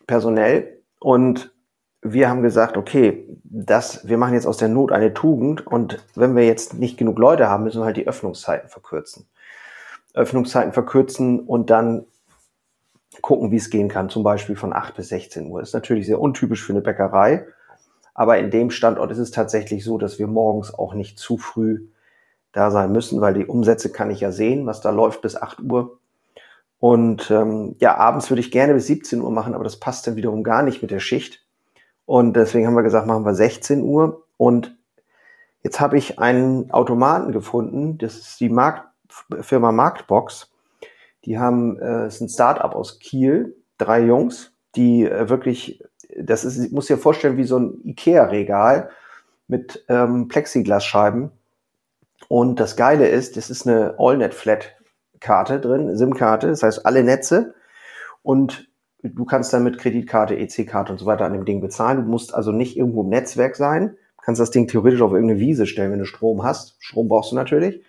personell 0.07 0.81
und 1.00 1.53
wir 2.01 2.29
haben 2.29 2.41
gesagt, 2.41 2.77
okay, 2.77 3.27
das, 3.43 4.08
wir 4.08 4.17
machen 4.17 4.34
jetzt 4.34 4.48
aus 4.48 4.58
der 4.58 4.70
Not 4.70 4.91
eine 4.91 5.13
Tugend 5.13 5.65
und 5.67 6.03
wenn 6.15 6.36
wir 6.36 6.46
jetzt 6.46 6.74
nicht 6.74 6.98
genug 6.98 7.20
Leute 7.20 7.48
haben, 7.48 7.63
müssen 7.63 7.81
wir 7.81 7.86
halt 7.86 7.98
die 7.98 8.08
Öffnungszeiten 8.08 8.70
verkürzen. 8.70 9.27
Öffnungszeiten 10.13 10.74
verkürzen 10.74 11.39
und 11.39 11.70
dann 11.70 12.05
gucken, 13.22 13.51
wie 13.51 13.58
es 13.58 13.70
gehen 13.70 13.88
kann, 13.88 14.10
zum 14.10 14.24
Beispiel 14.24 14.55
von 14.55 14.74
8 14.74 14.96
bis 14.96 15.10
16 15.10 15.48
Uhr. 15.48 15.60
Das 15.60 15.70
ist 15.70 15.74
natürlich 15.74 16.08
sehr 16.08 16.20
untypisch 16.20 16.63
für 16.63 16.74
eine 16.74 16.81
Bäckerei, 16.81 17.46
aber 18.13 18.39
in 18.39 18.50
dem 18.50 18.72
Standort 18.72 19.12
ist 19.12 19.20
es 19.20 19.31
tatsächlich 19.31 19.84
so, 19.84 19.98
dass 19.98 20.17
wir 20.17 20.27
morgens 20.27 20.74
auch 20.74 20.93
nicht 20.93 21.20
zu 21.20 21.38
früh 21.38 21.88
da 22.51 22.72
sein 22.72 22.91
müssen, 22.91 23.22
weil 23.22 23.34
die 23.34 23.46
Umsätze 23.46 23.91
kann 23.91 24.12
ich 24.12 24.22
ja 24.22 24.31
sehen, 24.31 24.65
was 24.65 24.81
da 24.81 24.89
läuft 24.89 25.22
bis 25.22 25.36
8 25.36 25.62
Uhr. 25.62 26.00
Und 26.79 27.29
ähm, 27.29 27.75
ja, 27.79 27.96
abends 27.96 28.29
würde 28.31 28.41
ich 28.41 28.51
gerne 28.51 28.74
bis 28.74 28.88
17 28.88 29.22
Uhr 29.22 29.31
machen, 29.31 29.53
aber 29.53 29.63
das 29.63 29.79
passt 29.79 30.08
dann 30.08 30.15
wiederum 30.15 30.43
gar 30.43 30.63
nicht 30.63 30.81
mit 30.81 30.91
der 30.91 31.00
Schicht. 31.00 31.46
Und 32.05 32.34
deswegen 32.34 32.67
haben 32.67 32.75
wir 32.75 32.84
gesagt, 32.84 33.08
machen 33.08 33.25
wir 33.25 33.34
16 33.34 33.81
Uhr. 33.81 34.25
Und 34.38 34.75
jetzt 35.63 35.79
habe 35.79 35.98
ich 35.98 36.20
einen 36.20 36.72
Automaten 36.72 37.31
gefunden, 37.31 37.98
das 37.98 38.17
ist 38.17 38.39
die 38.39 38.50
Markt, 38.50 38.88
Firma 39.41 39.72
Marktbox. 39.72 40.51
Die 41.25 41.38
haben, 41.38 41.79
äh, 41.79 42.08
ist 42.08 42.22
ein 42.22 42.29
Startup 42.29 42.74
aus 42.74 43.00
Kiel, 43.00 43.55
drei 43.77 44.01
Jungs, 44.01 44.53
die 44.75 45.05
äh, 45.05 45.29
wirklich, 45.29 45.84
das 46.17 46.43
ist, 46.43 46.58
ich 46.58 46.72
muss 46.72 46.88
dir 46.88 46.98
vorstellen, 46.98 47.38
wie 47.38 47.43
so 47.43 47.58
ein 47.58 47.81
Ikea-Regal 47.84 48.89
mit 49.48 49.86
ähm, 49.89 50.27
Plexiglasscheiben. 50.27 51.31
Und 52.27 52.60
das 52.60 52.75
Geile 52.75 53.08
ist, 53.08 53.38
das 53.38 53.50
ist 53.50 53.67
eine 53.67 53.96
AllNet-Flat-Karte 54.00 55.60
drin, 55.60 55.96
SIM-Karte, 55.98 56.48
das 56.48 56.63
heißt 56.63 56.86
alle 56.86 57.03
Netze. 57.03 57.53
Und 58.24 58.70
du 59.03 59.25
kannst 59.25 59.53
dann 59.53 59.63
mit 59.63 59.77
Kreditkarte, 59.77 60.36
EC-Karte 60.38 60.91
und 60.91 61.00
so 61.00 61.05
weiter 61.05 61.25
an 61.25 61.34
dem 61.34 61.46
Ding 61.46 61.62
bezahlen. 61.62 62.03
Du 62.03 62.10
musst 62.10 62.34
also 62.34 62.51
nicht 62.51 62.77
irgendwo 62.77 63.03
im 63.03 63.10
Netzwerk 63.10 63.55
sein. 63.55 63.96
Du 64.17 64.25
kannst 64.25 64.39
das 64.39 64.51
Ding 64.51 64.67
theoretisch 64.67 65.01
auf 65.01 65.13
irgendeine 65.13 65.39
Wiese 65.39 65.65
stellen, 65.65 65.91
wenn 65.91 66.00
du 66.00 66.05
Strom 66.05 66.43
hast. 66.43 66.75
Strom 66.79 67.08
brauchst 67.08 67.31
du 67.31 67.36
natürlich. 67.36 67.84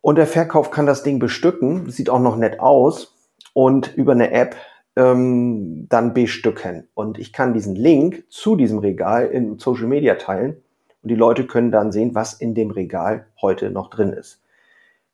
Und 0.00 0.16
der 0.16 0.26
Verkauf 0.26 0.70
kann 0.70 0.84
das 0.84 1.02
Ding 1.02 1.18
bestücken, 1.18 1.88
sieht 1.90 2.10
auch 2.10 2.20
noch 2.20 2.36
nett 2.36 2.60
aus 2.60 3.14
und 3.54 3.96
über 3.96 4.12
eine 4.12 4.32
App 4.32 4.54
ähm, 4.96 5.86
dann 5.88 6.12
bestücken. 6.12 6.88
Und 6.92 7.18
ich 7.18 7.32
kann 7.32 7.54
diesen 7.54 7.74
Link 7.74 8.24
zu 8.28 8.56
diesem 8.56 8.78
Regal 8.80 9.26
in 9.26 9.58
Social 9.58 9.86
Media 9.86 10.16
teilen 10.16 10.58
und 11.02 11.10
die 11.10 11.14
Leute 11.14 11.46
können 11.46 11.70
dann 11.70 11.90
sehen, 11.90 12.14
was 12.14 12.34
in 12.34 12.54
dem 12.54 12.70
Regal 12.70 13.26
heute 13.40 13.70
noch 13.70 13.88
drin 13.88 14.12
ist. 14.12 14.43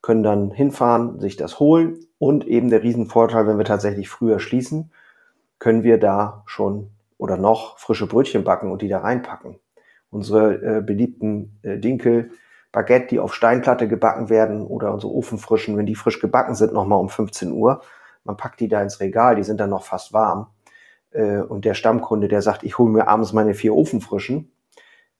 Können 0.02 0.22
dann 0.22 0.50
hinfahren, 0.50 1.20
sich 1.20 1.36
das 1.36 1.60
holen 1.60 2.06
und 2.18 2.46
eben 2.46 2.70
der 2.70 2.82
Riesenvorteil, 2.82 3.46
wenn 3.46 3.58
wir 3.58 3.64
tatsächlich 3.64 4.08
früher 4.08 4.40
schließen, 4.40 4.92
können 5.58 5.82
wir 5.82 5.98
da 5.98 6.42
schon 6.46 6.90
oder 7.18 7.36
noch 7.36 7.78
frische 7.78 8.06
Brötchen 8.06 8.44
backen 8.44 8.72
und 8.72 8.82
die 8.82 8.88
da 8.88 9.00
reinpacken. 9.00 9.58
Unsere 10.10 10.78
äh, 10.78 10.82
beliebten 10.82 11.58
äh, 11.62 11.78
Dinkel, 11.78 12.30
Baguette, 12.72 13.08
die 13.08 13.20
auf 13.20 13.34
Steinplatte 13.34 13.88
gebacken 13.88 14.30
werden 14.30 14.66
oder 14.66 14.92
unsere 14.92 15.12
Ofenfrischen, 15.12 15.76
wenn 15.76 15.86
die 15.86 15.94
frisch 15.94 16.20
gebacken 16.20 16.54
sind, 16.54 16.72
nochmal 16.72 16.98
um 16.98 17.08
15 17.08 17.52
Uhr. 17.52 17.82
Man 18.24 18.36
packt 18.36 18.60
die 18.60 18.68
da 18.68 18.82
ins 18.82 19.00
Regal, 19.00 19.36
die 19.36 19.42
sind 19.42 19.60
dann 19.60 19.70
noch 19.70 19.84
fast 19.84 20.12
warm. 20.12 20.46
Äh, 21.10 21.38
und 21.40 21.64
der 21.64 21.74
Stammkunde, 21.74 22.28
der 22.28 22.42
sagt, 22.42 22.62
ich 22.62 22.78
hole 22.78 22.90
mir 22.90 23.08
abends 23.08 23.32
meine 23.32 23.54
vier 23.54 23.74
Ofenfrischen, 23.74 24.52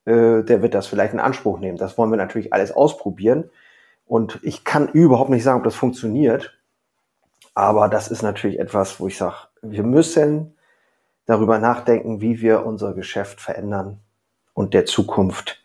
äh, 0.05 0.43
der 0.43 0.63
wird 0.63 0.75
das 0.75 0.87
vielleicht 0.87 1.13
in 1.13 1.21
Anspruch 1.21 1.59
nehmen. 1.59 1.77
Das 1.77 1.99
wollen 1.99 2.11
wir 2.11 2.17
natürlich 2.17 2.53
alles 2.53 2.73
ausprobieren. 2.73 3.51
Und 4.11 4.41
ich 4.43 4.65
kann 4.65 4.89
überhaupt 4.89 5.31
nicht 5.31 5.45
sagen, 5.45 5.59
ob 5.59 5.65
das 5.65 5.77
funktioniert. 5.77 6.59
Aber 7.55 7.89
das 7.89 8.09
ist 8.09 8.23
natürlich 8.23 8.59
etwas, 8.59 8.99
wo 8.99 9.07
ich 9.07 9.17
sage, 9.17 9.37
wir 9.63 9.85
müssen 9.85 10.57
darüber 11.27 11.61
nachdenken, 11.61 12.21
wie 12.21 12.41
wir 12.41 12.67
unser 12.67 12.93
Geschäft 12.93 13.41
verändern 13.41 14.01
und 14.53 14.75
der 14.75 14.85
Zukunft 14.85 15.63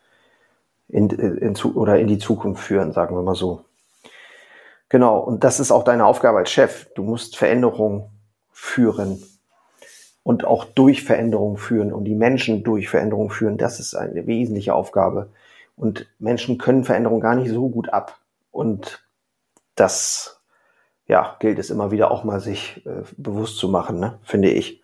in, 0.90 1.10
in, 1.10 1.56
oder 1.74 1.98
in 1.98 2.06
die 2.06 2.20
Zukunft 2.20 2.64
führen, 2.64 2.92
sagen 2.92 3.16
wir 3.16 3.24
mal 3.24 3.34
so. 3.34 3.66
Genau, 4.90 5.18
und 5.18 5.44
das 5.44 5.60
ist 5.60 5.72
auch 5.72 5.84
deine 5.84 6.06
Aufgabe 6.06 6.38
als 6.38 6.52
Chef. 6.52 6.86
Du 6.94 7.02
musst 7.02 7.38
Veränderung 7.38 8.12
führen 8.52 9.24
und 10.22 10.46
auch 10.46 10.66
durch 10.66 11.04
Veränderung 11.04 11.58
führen 11.58 11.92
und 11.92 12.04
die 12.04 12.14
Menschen 12.14 12.64
durch 12.64 12.90
Veränderung 12.90 13.32
führen. 13.32 13.58
Das 13.58 13.80
ist 13.80 13.96
eine 13.96 14.28
wesentliche 14.28 14.76
Aufgabe. 14.76 15.32
Und 15.76 16.06
Menschen 16.20 16.60
können 16.60 16.84
Veränderung 16.84 17.22
gar 17.22 17.34
nicht 17.34 17.50
so 17.50 17.70
gut 17.70 17.92
ab. 17.92 18.20
Und 18.56 19.06
das, 19.76 20.42
ja, 21.08 21.36
gilt 21.42 21.60
es 21.60 21.70
immer 21.70 21.92
wieder 21.92 22.10
auch 22.10 22.24
mal 22.24 22.40
sich 22.40 22.86
äh, 22.86 23.04
bewusst 23.18 23.58
zu 23.58 23.68
machen, 23.68 24.00
ne? 24.00 24.18
finde 24.24 24.50
ich. 24.50 24.82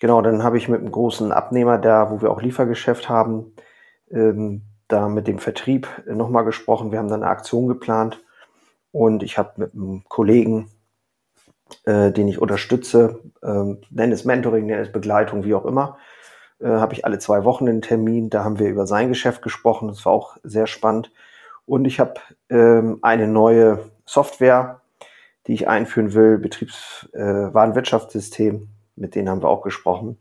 Genau, 0.00 0.22
dann 0.22 0.42
habe 0.42 0.56
ich 0.56 0.66
mit 0.66 0.80
einem 0.80 0.90
großen 0.90 1.30
Abnehmer 1.30 1.76
da, 1.76 2.10
wo 2.10 2.22
wir 2.22 2.30
auch 2.30 2.40
Liefergeschäft 2.40 3.10
haben, 3.10 3.52
ähm, 4.10 4.62
da 4.88 5.10
mit 5.10 5.28
dem 5.28 5.38
Vertrieb 5.38 5.88
nochmal 6.06 6.46
gesprochen. 6.46 6.90
Wir 6.90 6.98
haben 6.98 7.08
dann 7.08 7.22
eine 7.22 7.30
Aktion 7.30 7.68
geplant 7.68 8.24
und 8.92 9.22
ich 9.22 9.36
habe 9.36 9.52
mit 9.56 9.74
einem 9.74 10.02
Kollegen, 10.08 10.70
äh, 11.84 12.10
den 12.10 12.28
ich 12.28 12.40
unterstütze, 12.40 13.20
äh, 13.42 13.74
nenne 13.90 14.14
es 14.14 14.24
Mentoring, 14.24 14.64
nenne 14.64 14.80
es 14.80 14.90
Begleitung, 14.90 15.44
wie 15.44 15.54
auch 15.54 15.66
immer, 15.66 15.98
äh, 16.60 16.66
habe 16.66 16.94
ich 16.94 17.04
alle 17.04 17.18
zwei 17.18 17.44
Wochen 17.44 17.68
einen 17.68 17.82
Termin. 17.82 18.30
Da 18.30 18.42
haben 18.42 18.58
wir 18.58 18.70
über 18.70 18.86
sein 18.86 19.10
Geschäft 19.10 19.42
gesprochen. 19.42 19.88
Das 19.88 20.06
war 20.06 20.12
auch 20.14 20.38
sehr 20.44 20.66
spannend. 20.66 21.12
Und 21.70 21.84
ich 21.84 22.00
habe 22.00 22.14
ähm, 22.48 22.98
eine 23.00 23.28
neue 23.28 23.90
Software, 24.04 24.80
die 25.46 25.54
ich 25.54 25.68
einführen 25.68 26.14
will, 26.14 26.38
Betriebswarenwirtschaftssystem. 26.38 28.56
Äh, 28.56 28.66
mit 28.96 29.14
denen 29.14 29.28
haben 29.28 29.40
wir 29.40 29.48
auch 29.48 29.62
gesprochen. 29.62 30.18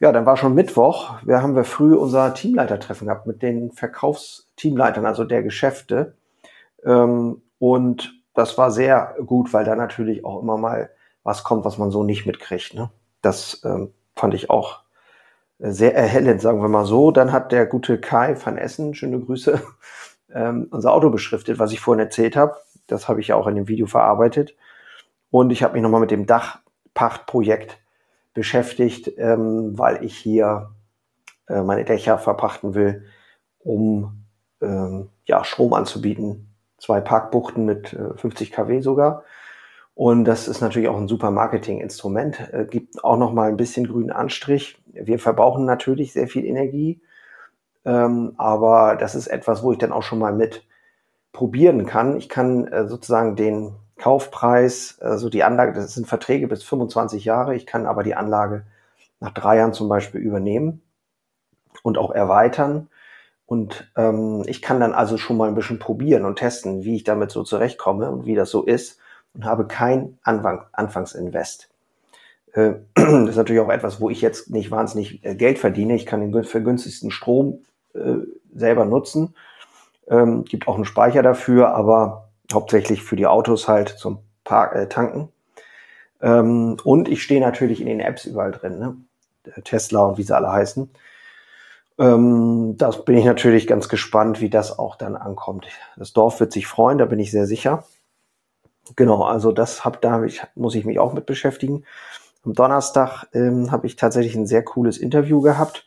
Ja, 0.00 0.12
dann 0.12 0.26
war 0.26 0.36
schon 0.36 0.52
Mittwoch. 0.52 1.14
Wir 1.24 1.40
haben 1.40 1.56
wir 1.56 1.64
früh 1.64 1.94
unser 1.94 2.34
Teamleitertreffen 2.34 3.06
gehabt 3.06 3.26
mit 3.26 3.40
den 3.40 3.72
Verkaufsteamleitern, 3.72 5.06
also 5.06 5.24
der 5.24 5.42
Geschäfte. 5.42 6.12
Ähm, 6.84 7.40
und 7.58 8.12
das 8.34 8.58
war 8.58 8.70
sehr 8.70 9.16
gut, 9.24 9.54
weil 9.54 9.64
da 9.64 9.76
natürlich 9.76 10.26
auch 10.26 10.42
immer 10.42 10.58
mal 10.58 10.90
was 11.22 11.42
kommt, 11.42 11.64
was 11.64 11.78
man 11.78 11.90
so 11.90 12.04
nicht 12.04 12.26
mitkriegt. 12.26 12.74
Ne? 12.74 12.90
Das 13.22 13.62
ähm, 13.64 13.94
fand 14.14 14.34
ich 14.34 14.50
auch 14.50 14.80
sehr 15.58 15.94
erhellend, 15.94 16.42
sagen 16.42 16.60
wir 16.60 16.68
mal 16.68 16.84
so. 16.84 17.12
Dann 17.12 17.32
hat 17.32 17.50
der 17.50 17.64
gute 17.64 17.98
Kai 17.98 18.36
van 18.44 18.58
Essen, 18.58 18.94
schöne 18.94 19.20
Grüße, 19.20 19.62
ähm, 20.32 20.68
unser 20.70 20.92
Auto 20.92 21.10
beschriftet, 21.10 21.58
was 21.58 21.72
ich 21.72 21.80
vorhin 21.80 22.04
erzählt 22.04 22.36
habe. 22.36 22.56
Das 22.86 23.08
habe 23.08 23.20
ich 23.20 23.28
ja 23.28 23.36
auch 23.36 23.46
in 23.46 23.56
dem 23.56 23.68
Video 23.68 23.86
verarbeitet. 23.86 24.54
Und 25.30 25.50
ich 25.50 25.62
habe 25.62 25.74
mich 25.74 25.82
nochmal 25.82 26.00
mit 26.00 26.10
dem 26.10 26.26
Dachpachtprojekt 26.26 27.78
beschäftigt, 28.34 29.12
ähm, 29.16 29.78
weil 29.78 30.04
ich 30.04 30.16
hier 30.16 30.70
äh, 31.48 31.62
meine 31.62 31.84
Dächer 31.84 32.18
verpachten 32.18 32.74
will, 32.74 33.04
um 33.60 34.24
ähm, 34.60 35.08
ja, 35.26 35.44
Strom 35.44 35.72
anzubieten. 35.72 36.50
Zwei 36.78 37.00
Parkbuchten 37.00 37.64
mit 37.64 37.92
äh, 37.92 38.16
50 38.16 38.52
kW 38.52 38.80
sogar. 38.80 39.24
Und 39.94 40.24
das 40.24 40.48
ist 40.48 40.60
natürlich 40.60 40.88
auch 40.88 40.96
ein 40.96 41.08
super 41.08 41.30
Marketinginstrument. 41.30 42.52
Äh, 42.52 42.66
gibt 42.68 43.02
auch 43.04 43.16
noch 43.16 43.32
mal 43.32 43.48
ein 43.48 43.56
bisschen 43.56 43.86
grünen 43.86 44.10
Anstrich. 44.10 44.76
Wir 44.86 45.18
verbrauchen 45.18 45.64
natürlich 45.64 46.12
sehr 46.12 46.26
viel 46.26 46.44
Energie, 46.44 47.00
ähm, 47.84 48.34
aber 48.36 48.96
das 48.96 49.14
ist 49.14 49.26
etwas, 49.26 49.62
wo 49.62 49.72
ich 49.72 49.78
dann 49.78 49.92
auch 49.92 50.02
schon 50.02 50.18
mal 50.18 50.32
mit 50.32 50.64
probieren 51.32 51.84
kann. 51.86 52.16
Ich 52.16 52.28
kann 52.28 52.66
äh, 52.68 52.86
sozusagen 52.88 53.36
den 53.36 53.74
Kaufpreis, 53.96 54.98
also 55.00 55.28
die 55.28 55.44
Anlage, 55.44 55.72
das 55.72 55.94
sind 55.94 56.06
Verträge 56.06 56.48
bis 56.48 56.62
25 56.62 57.24
Jahre. 57.24 57.54
Ich 57.54 57.66
kann 57.66 57.86
aber 57.86 58.02
die 58.02 58.14
Anlage 58.14 58.64
nach 59.20 59.32
drei 59.32 59.58
Jahren 59.58 59.72
zum 59.72 59.88
Beispiel 59.88 60.20
übernehmen 60.20 60.82
und 61.82 61.98
auch 61.98 62.10
erweitern. 62.10 62.88
Und 63.46 63.90
ähm, 63.96 64.42
ich 64.46 64.62
kann 64.62 64.80
dann 64.80 64.94
also 64.94 65.18
schon 65.18 65.36
mal 65.36 65.48
ein 65.48 65.54
bisschen 65.54 65.78
probieren 65.78 66.24
und 66.24 66.38
testen, 66.38 66.84
wie 66.84 66.96
ich 66.96 67.04
damit 67.04 67.30
so 67.30 67.42
zurechtkomme 67.42 68.10
und 68.10 68.26
wie 68.26 68.34
das 68.34 68.50
so 68.50 68.62
ist 68.62 68.98
und 69.34 69.44
habe 69.44 69.66
kein 69.66 70.18
Anfang, 70.22 70.62
Anfangsinvest. 70.72 71.68
Äh, 72.52 72.74
das 72.94 73.30
ist 73.30 73.36
natürlich 73.36 73.60
auch 73.60 73.70
etwas, 73.70 74.00
wo 74.00 74.08
ich 74.08 74.22
jetzt 74.22 74.50
nicht 74.50 74.70
wahnsinnig 74.70 75.24
äh, 75.24 75.34
Geld 75.34 75.58
verdiene. 75.58 75.94
Ich 75.94 76.06
kann 76.06 76.20
den 76.20 76.44
vergünstigsten 76.44 77.10
Strom 77.10 77.64
äh, 77.94 78.26
selber 78.54 78.84
nutzen. 78.84 79.34
Ähm, 80.08 80.44
gibt 80.44 80.68
auch 80.68 80.74
einen 80.74 80.84
Speicher 80.84 81.22
dafür, 81.22 81.74
aber 81.74 82.28
hauptsächlich 82.52 83.02
für 83.02 83.16
die 83.16 83.26
Autos 83.26 83.68
halt 83.68 83.88
zum 83.88 84.18
Park, 84.44 84.74
äh, 84.74 84.88
Tanken. 84.88 85.30
Ähm, 86.20 86.76
und 86.84 87.08
ich 87.08 87.22
stehe 87.22 87.40
natürlich 87.40 87.80
in 87.80 87.86
den 87.86 88.00
Apps 88.00 88.24
überall 88.24 88.52
drin, 88.52 88.78
ne? 88.78 88.96
Tesla 89.64 90.06
und 90.06 90.18
wie 90.18 90.22
sie 90.22 90.34
alle 90.34 90.50
heißen. 90.50 90.90
Ähm, 91.98 92.74
das 92.76 93.04
bin 93.04 93.16
ich 93.16 93.24
natürlich 93.24 93.66
ganz 93.66 93.88
gespannt, 93.88 94.40
wie 94.40 94.50
das 94.50 94.78
auch 94.78 94.96
dann 94.96 95.16
ankommt. 95.16 95.66
Das 95.96 96.12
Dorf 96.12 96.40
wird 96.40 96.52
sich 96.52 96.66
freuen, 96.66 96.98
da 96.98 97.04
bin 97.04 97.20
ich 97.20 97.30
sehr 97.30 97.46
sicher. 97.46 97.84
Genau, 98.96 99.22
also 99.22 99.52
das 99.52 99.84
hab, 99.84 100.00
da 100.02 100.24
ich, 100.24 100.42
muss 100.54 100.74
ich 100.74 100.84
mich 100.84 100.98
auch 100.98 101.12
mit 101.12 101.26
beschäftigen. 101.26 101.84
Am 102.44 102.52
Donnerstag 102.52 103.26
ähm, 103.32 103.70
habe 103.70 103.86
ich 103.86 103.96
tatsächlich 103.96 104.34
ein 104.34 104.46
sehr 104.46 104.62
cooles 104.62 104.98
Interview 104.98 105.40
gehabt 105.40 105.86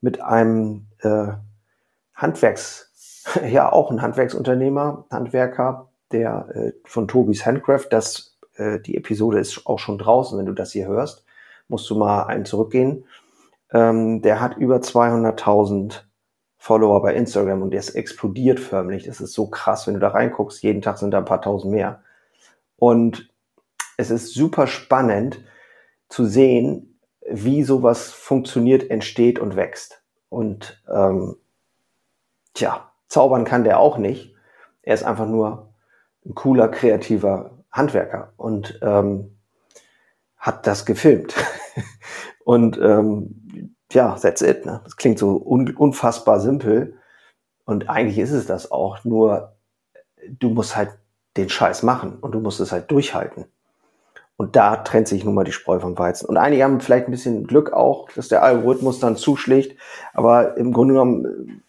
mit 0.00 0.20
einem 0.20 0.86
äh, 1.04 1.32
Handwerks 2.14 2.92
ja 3.48 3.70
auch 3.72 3.90
ein 3.90 4.02
Handwerksunternehmer, 4.02 5.06
Handwerker, 5.10 5.88
der 6.12 6.48
äh, 6.54 6.72
von 6.84 7.08
Tobis 7.08 7.46
Handcraft, 7.46 7.86
das, 7.90 8.38
äh, 8.56 8.80
die 8.80 8.96
Episode 8.96 9.38
ist 9.38 9.66
auch 9.66 9.78
schon 9.78 9.98
draußen, 9.98 10.38
wenn 10.38 10.46
du 10.46 10.52
das 10.52 10.72
hier 10.72 10.86
hörst, 10.86 11.24
musst 11.68 11.88
du 11.88 11.96
mal 11.96 12.24
einen 12.24 12.44
zurückgehen. 12.44 13.04
Ähm, 13.72 14.22
der 14.22 14.40
hat 14.40 14.56
über 14.56 14.76
200.000 14.76 16.02
Follower 16.58 17.02
bei 17.02 17.14
Instagram 17.14 17.62
und 17.62 17.70
der 17.72 17.80
ist 17.80 17.90
explodiert 17.90 18.60
förmlich. 18.60 19.04
Das 19.04 19.20
ist 19.20 19.32
so 19.32 19.48
krass, 19.48 19.86
wenn 19.86 19.94
du 19.94 20.00
da 20.00 20.08
reinguckst, 20.08 20.62
jeden 20.62 20.82
Tag 20.82 20.98
sind 20.98 21.10
da 21.10 21.18
ein 21.18 21.24
paar 21.24 21.42
tausend 21.42 21.72
mehr. 21.72 22.02
Und 22.76 23.30
es 23.96 24.10
ist 24.10 24.34
super 24.34 24.66
spannend 24.66 25.44
zu 26.08 26.24
sehen, 26.24 26.98
wie 27.28 27.64
sowas 27.64 28.10
funktioniert, 28.10 28.90
entsteht 28.90 29.38
und 29.38 29.56
wächst. 29.56 30.03
Und 30.34 30.82
ähm, 30.92 31.36
tja, 32.54 32.90
zaubern 33.08 33.44
kann 33.44 33.62
der 33.62 33.78
auch 33.78 33.98
nicht. 33.98 34.34
Er 34.82 34.94
ist 34.94 35.04
einfach 35.04 35.26
nur 35.26 35.72
ein 36.26 36.34
cooler, 36.34 36.68
kreativer 36.68 37.52
Handwerker 37.70 38.32
und 38.36 38.80
ähm, 38.82 39.38
hat 40.36 40.66
das 40.66 40.86
gefilmt. 40.86 41.36
und 42.44 42.76
ähm, 42.78 43.76
ja, 43.92 44.16
that's 44.16 44.42
it. 44.42 44.66
Ne? 44.66 44.80
Das 44.82 44.96
klingt 44.96 45.20
so 45.20 45.36
un 45.36 45.70
unfassbar 45.76 46.40
simpel. 46.40 46.98
Und 47.64 47.88
eigentlich 47.88 48.18
ist 48.18 48.32
es 48.32 48.46
das 48.46 48.72
auch. 48.72 49.04
Nur 49.04 49.56
du 50.28 50.50
musst 50.50 50.74
halt 50.74 50.98
den 51.36 51.48
Scheiß 51.48 51.84
machen 51.84 52.18
und 52.18 52.32
du 52.32 52.40
musst 52.40 52.58
es 52.58 52.72
halt 52.72 52.90
durchhalten. 52.90 53.46
Und 54.36 54.56
da 54.56 54.76
trennt 54.76 55.08
sich 55.08 55.24
nun 55.24 55.34
mal 55.34 55.44
die 55.44 55.52
Spreu 55.52 55.78
vom 55.78 55.96
Weizen. 55.96 56.26
Und 56.26 56.36
einige 56.36 56.64
haben 56.64 56.80
vielleicht 56.80 57.06
ein 57.06 57.12
bisschen 57.12 57.46
Glück 57.46 57.72
auch, 57.72 58.10
dass 58.10 58.28
der 58.28 58.42
Algorithmus 58.42 58.98
dann 58.98 59.16
zuschlägt. 59.16 59.78
Aber 60.12 60.56
im 60.56 60.72
Grunde 60.72 60.94
genommen, 60.94 61.62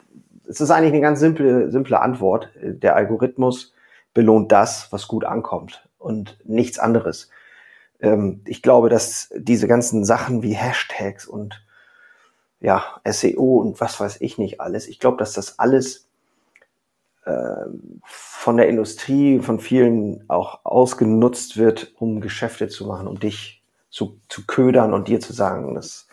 es 0.48 0.62
ist 0.62 0.72
eigentlich 0.72 0.94
eine 0.94 1.02
ganz 1.02 1.20
simple, 1.20 1.70
simple 1.70 2.00
Antwort. 2.00 2.50
Der 2.62 2.96
Algorithmus 2.96 3.74
belohnt 4.14 4.52
das, 4.52 4.88
was 4.92 5.08
gut 5.08 5.26
ankommt 5.26 5.88
und 6.00 6.40
nichts 6.44 6.80
anderes. 6.80 7.30
Ähm, 8.00 8.42
ich 8.46 8.62
glaube, 8.62 8.90
dass 8.90 9.30
diese 9.36 9.68
ganzen 9.68 10.06
Sachen 10.06 10.42
wie 10.42 10.54
Hashtags 10.54 11.28
und 11.28 11.64
ja, 12.62 12.84
SEO 13.06 13.58
und 13.58 13.80
was 13.80 14.00
weiß 14.00 14.22
ich 14.22 14.38
nicht 14.38 14.60
alles, 14.60 14.88
ich 14.88 15.00
glaube, 15.00 15.18
dass 15.18 15.34
das 15.34 15.60
alles 15.60 15.98
äh, 15.98 16.05
von 18.04 18.58
der 18.58 18.70
Industrie, 18.70 19.40
von 19.40 19.60
vielen 19.60 20.24
auch 20.30 20.60
ausgenutzt 20.64 21.58
wird, 21.58 21.94
um 21.98 22.22
Geschäfte 22.22 22.68
zu 22.68 22.86
machen, 22.86 23.08
um 23.08 23.20
dich 23.20 23.64
zu, 23.90 24.20
zu 24.30 24.46
ködern 24.46 24.94
und 24.94 25.08
dir 25.08 25.20
zu 25.20 25.34
sagen, 25.34 25.74
das 25.74 26.08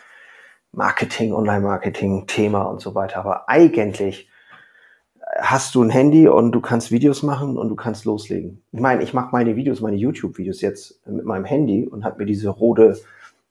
Marketing, 0.72 1.34
Online-Marketing, 1.34 2.26
Thema 2.26 2.62
und 2.62 2.80
so 2.80 2.94
weiter. 2.94 3.18
Aber 3.18 3.48
eigentlich 3.48 4.30
hast 5.38 5.74
du 5.74 5.82
ein 5.82 5.90
Handy 5.90 6.28
und 6.28 6.52
du 6.52 6.60
kannst 6.60 6.90
Videos 6.90 7.22
machen 7.22 7.58
und 7.58 7.68
du 7.68 7.76
kannst 7.76 8.04
loslegen. 8.04 8.62
Ich 8.72 8.80
meine, 8.80 9.02
ich 9.02 9.12
mache 9.12 9.30
meine 9.32 9.56
Videos, 9.56 9.80
meine 9.80 9.96
YouTube-Videos 9.96 10.60
jetzt 10.60 11.06
mit 11.06 11.24
meinem 11.24 11.44
Handy 11.44 11.86
und 11.86 12.04
habe 12.04 12.18
mir 12.18 12.26
diese 12.26 12.48
rote 12.48 12.98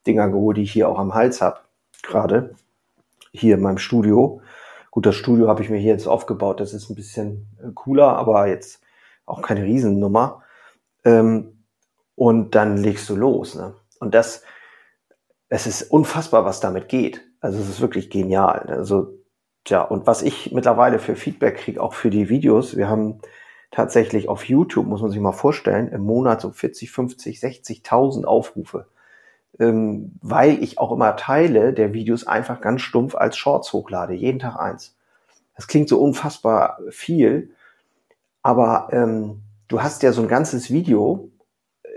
Dinger 0.08 0.30
geholt, 0.30 0.58
die 0.58 0.64
ich 0.64 0.72
hier 0.72 0.90
auch 0.90 0.98
am 0.98 1.14
Hals 1.14 1.42
habe, 1.42 1.60
gerade 2.02 2.56
hier 3.32 3.56
in 3.56 3.62
meinem 3.62 3.78
Studio. 3.78 4.42
Gut, 4.92 5.06
das 5.06 5.16
Studio 5.16 5.48
habe 5.48 5.64
ich 5.64 5.70
mir 5.70 5.78
hier 5.78 5.94
jetzt 5.94 6.08
aufgebaut. 6.08 6.60
Das 6.60 6.74
ist 6.74 6.90
ein 6.90 6.96
bisschen 6.96 7.48
äh, 7.62 7.72
cooler, 7.74 8.16
aber 8.18 8.48
jetzt 8.48 8.82
auch 9.26 9.42
keine 9.42 9.64
Riesennummer. 9.64 10.44
Ähm, 11.04 11.66
und 12.16 12.54
dann 12.54 12.78
legst 12.78 13.10
du 13.10 13.16
los. 13.16 13.56
Ne? 13.56 13.74
Und 14.00 14.14
das, 14.14 14.44
es 15.50 15.66
ist 15.66 15.84
unfassbar, 15.84 16.46
was 16.46 16.60
damit 16.60 16.90
geht. 16.90 17.22
Also 17.40 17.60
es 17.60 17.70
ist 17.70 17.82
wirklich 17.82 18.10
genial. 18.10 18.68
Also 18.70 19.22
Tja, 19.64 19.82
und 19.82 20.08
was 20.08 20.24
ich 20.24 20.52
mittlerweile 20.52 20.98
für 20.98 21.16
Feedback 21.16 21.58
kriege, 21.58 21.82
auch 21.82 21.94
für 21.94 22.10
die 22.10 22.30
Videos, 22.30 22.78
wir 22.78 22.90
haben 22.90 23.20
tatsächlich 23.70 24.28
auf 24.28 24.46
YouTube, 24.46 24.88
muss 24.88 25.02
man 25.02 25.12
sich 25.12 25.20
mal 25.20 25.32
vorstellen, 25.34 25.88
im 25.90 26.02
Monat 26.02 26.42
so 26.42 26.52
40, 26.52 26.92
50, 26.92 27.40
60.000 27.40 28.26
Aufrufe, 28.26 28.88
ähm, 29.62 30.14
weil 30.24 30.64
ich 30.64 30.80
auch 30.80 30.92
immer 30.92 31.16
Teile 31.16 31.72
der 31.72 31.94
Videos 31.94 32.26
einfach 32.26 32.62
ganz 32.62 32.82
stumpf 32.82 33.14
als 33.14 33.38
Shorts 33.38 33.72
hochlade, 33.74 34.14
jeden 34.14 34.40
Tag 34.40 34.58
eins. 34.58 34.98
Das 35.56 35.68
klingt 35.68 35.88
so 35.88 36.02
unfassbar 36.02 36.80
viel, 36.90 37.52
aber 38.42 38.90
ähm, 38.92 39.42
du 39.68 39.84
hast 39.84 40.02
ja 40.02 40.14
so 40.14 40.24
ein 40.24 40.28
ganzes 40.28 40.72
Video, 40.72 41.30
äh, 41.84 41.90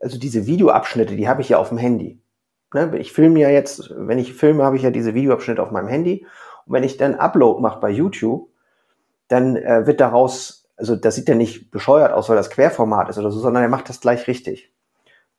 also 0.00 0.18
diese 0.18 0.46
Videoabschnitte, 0.46 1.14
die 1.14 1.28
habe 1.28 1.42
ich 1.42 1.50
ja 1.50 1.58
auf 1.58 1.68
dem 1.68 1.78
Handy. 1.78 2.20
Ne? 2.74 2.98
Ich 2.98 3.12
filme 3.12 3.38
ja 3.38 3.50
jetzt, 3.50 3.94
wenn 3.96 4.18
ich 4.18 4.34
filme, 4.34 4.64
habe 4.64 4.76
ich 4.76 4.82
ja 4.82 4.90
diese 4.90 5.14
Videoabschnitte 5.14 5.62
auf 5.62 5.70
meinem 5.70 5.88
Handy 5.88 6.26
und 6.66 6.72
wenn 6.72 6.82
ich 6.82 6.96
dann 6.96 7.14
Upload 7.14 7.60
mache 7.60 7.78
bei 7.78 7.90
YouTube, 7.90 8.48
dann 9.28 9.54
äh, 9.54 9.86
wird 9.86 10.00
daraus, 10.00 10.68
also 10.76 10.96
das 10.96 11.14
sieht 11.14 11.28
ja 11.28 11.36
nicht 11.36 11.70
bescheuert 11.70 12.12
aus, 12.12 12.28
weil 12.28 12.36
das 12.36 12.50
Querformat 12.50 13.10
ist 13.10 13.18
oder 13.18 13.30
so, 13.30 13.38
sondern 13.38 13.62
er 13.62 13.68
macht 13.68 13.88
das 13.88 14.00
gleich 14.00 14.26
richtig. 14.26 14.71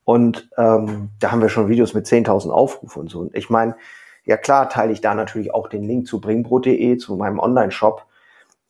Und 0.05 0.49
ähm, 0.57 1.09
da 1.19 1.31
haben 1.31 1.41
wir 1.41 1.49
schon 1.49 1.69
Videos 1.69 1.93
mit 1.93 2.05
10.000 2.05 2.49
Aufrufen 2.49 3.01
und 3.01 3.09
so. 3.09 3.19
Und 3.19 3.35
ich 3.35 3.49
meine, 3.49 3.75
ja 4.25 4.37
klar 4.37 4.69
teile 4.69 4.91
ich 4.91 5.01
da 5.01 5.15
natürlich 5.15 5.53
auch 5.53 5.67
den 5.67 5.83
Link 5.83 6.07
zu 6.07 6.19
bringbrot.de, 6.19 6.97
zu 6.97 7.15
meinem 7.15 7.39
Online-Shop. 7.39 8.05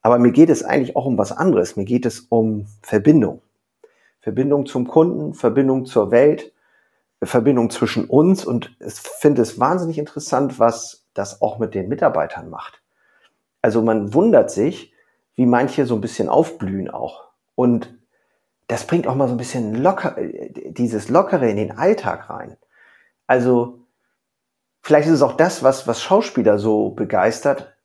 Aber 0.02 0.19
mir 0.19 0.32
geht 0.32 0.50
es 0.50 0.63
eigentlich 0.63 0.96
auch 0.96 1.06
um 1.06 1.17
was 1.17 1.32
anderes. 1.32 1.76
Mir 1.76 1.86
geht 1.86 2.06
es 2.06 2.22
um 2.30 2.67
Verbindung. 2.82 3.41
Verbindung 4.19 4.65
zum 4.65 4.88
Kunden, 4.88 5.34
Verbindung 5.34 5.86
zur 5.86 6.12
Welt, 6.12 6.54
Verbindung 7.22 7.69
zwischen 7.69 8.06
uns. 8.06 8.46
Und 8.46 8.76
ich 8.80 8.93
finde 8.93 9.41
es 9.41 9.60
wahnsinnig 9.60 9.98
interessant, 9.98 10.60
was 10.60 11.06
das 11.13 11.41
auch 11.41 11.58
mit 11.58 11.74
den 11.74 11.88
Mitarbeitern 11.88 12.50
macht. 12.50 12.82
Also 13.62 13.82
man 13.82 14.13
wundert 14.13 14.52
sich, 14.52 14.93
wie 15.36 15.46
manche 15.46 15.86
so 15.86 15.96
ein 15.96 16.02
bisschen 16.02 16.30
aufblühen 16.30 16.89
auch. 16.89 17.30
Und 17.56 17.98
das 18.67 18.88
bringt 18.88 19.08
auch 19.08 19.15
mal 19.15 19.28
so 19.28 19.34
ein 19.34 19.38
bisschen 19.38 19.76
locker, 19.76 20.15
dieses 20.19 21.10
Lockere 21.10 21.49
in 21.49 21.58
den 21.58 21.78
Alltag 21.78 22.30
rein. 22.30 22.58
Also 23.28 23.80
vielleicht 24.82 25.08
ist 25.08 25.15
es 25.15 25.21
auch 25.21 25.38
das, 25.38 25.63
was, 25.63 25.88
was 25.88 26.02
Schauspieler 26.02 26.58
so 26.58 26.91
begeistert, 26.91 27.76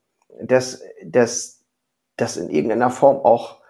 dass, 0.41 0.83
dass 1.05 1.65
das 2.17 2.37
in 2.37 2.51
irgendeiner 2.51 2.91
Form 2.91 3.17
auch 3.17 3.61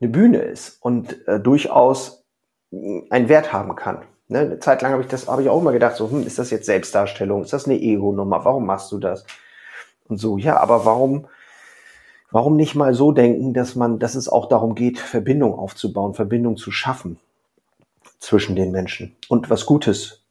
eine 0.00 0.10
Bühne 0.10 0.38
ist 0.38 0.82
und 0.82 1.26
äh, 1.26 1.40
durchaus 1.40 2.24
einen 2.70 3.28
Wert 3.28 3.52
haben 3.52 3.74
kann. 3.76 4.04
Ne, 4.28 4.40
eine 4.40 4.58
Zeit 4.58 4.82
lang 4.82 4.92
habe 4.92 5.02
ich 5.02 5.08
das, 5.08 5.26
habe 5.26 5.42
ich 5.42 5.48
auch 5.48 5.60
immer 5.60 5.72
gedacht, 5.72 5.96
so, 5.96 6.10
hm, 6.10 6.26
ist 6.26 6.38
das 6.38 6.50
jetzt 6.50 6.66
Selbstdarstellung? 6.66 7.42
Ist 7.42 7.54
das 7.54 7.64
eine 7.64 7.80
Ego-Nummer? 7.80 8.44
Warum 8.44 8.66
machst 8.66 8.92
du 8.92 8.98
das? 8.98 9.24
Und 10.06 10.18
so, 10.18 10.36
ja, 10.36 10.58
aber 10.58 10.84
warum, 10.84 11.26
warum 12.30 12.56
nicht 12.56 12.74
mal 12.74 12.94
so 12.94 13.12
denken, 13.12 13.54
dass 13.54 13.74
man, 13.74 13.98
dass 13.98 14.14
es 14.14 14.28
auch 14.28 14.48
darum 14.48 14.74
geht, 14.74 14.98
Verbindung 14.98 15.54
aufzubauen, 15.54 16.14
Verbindung 16.14 16.56
zu 16.56 16.70
schaffen 16.70 17.18
zwischen 18.18 18.56
den 18.56 18.72
Menschen 18.72 19.16
und 19.28 19.50
was 19.50 19.66
Gutes 19.66 20.24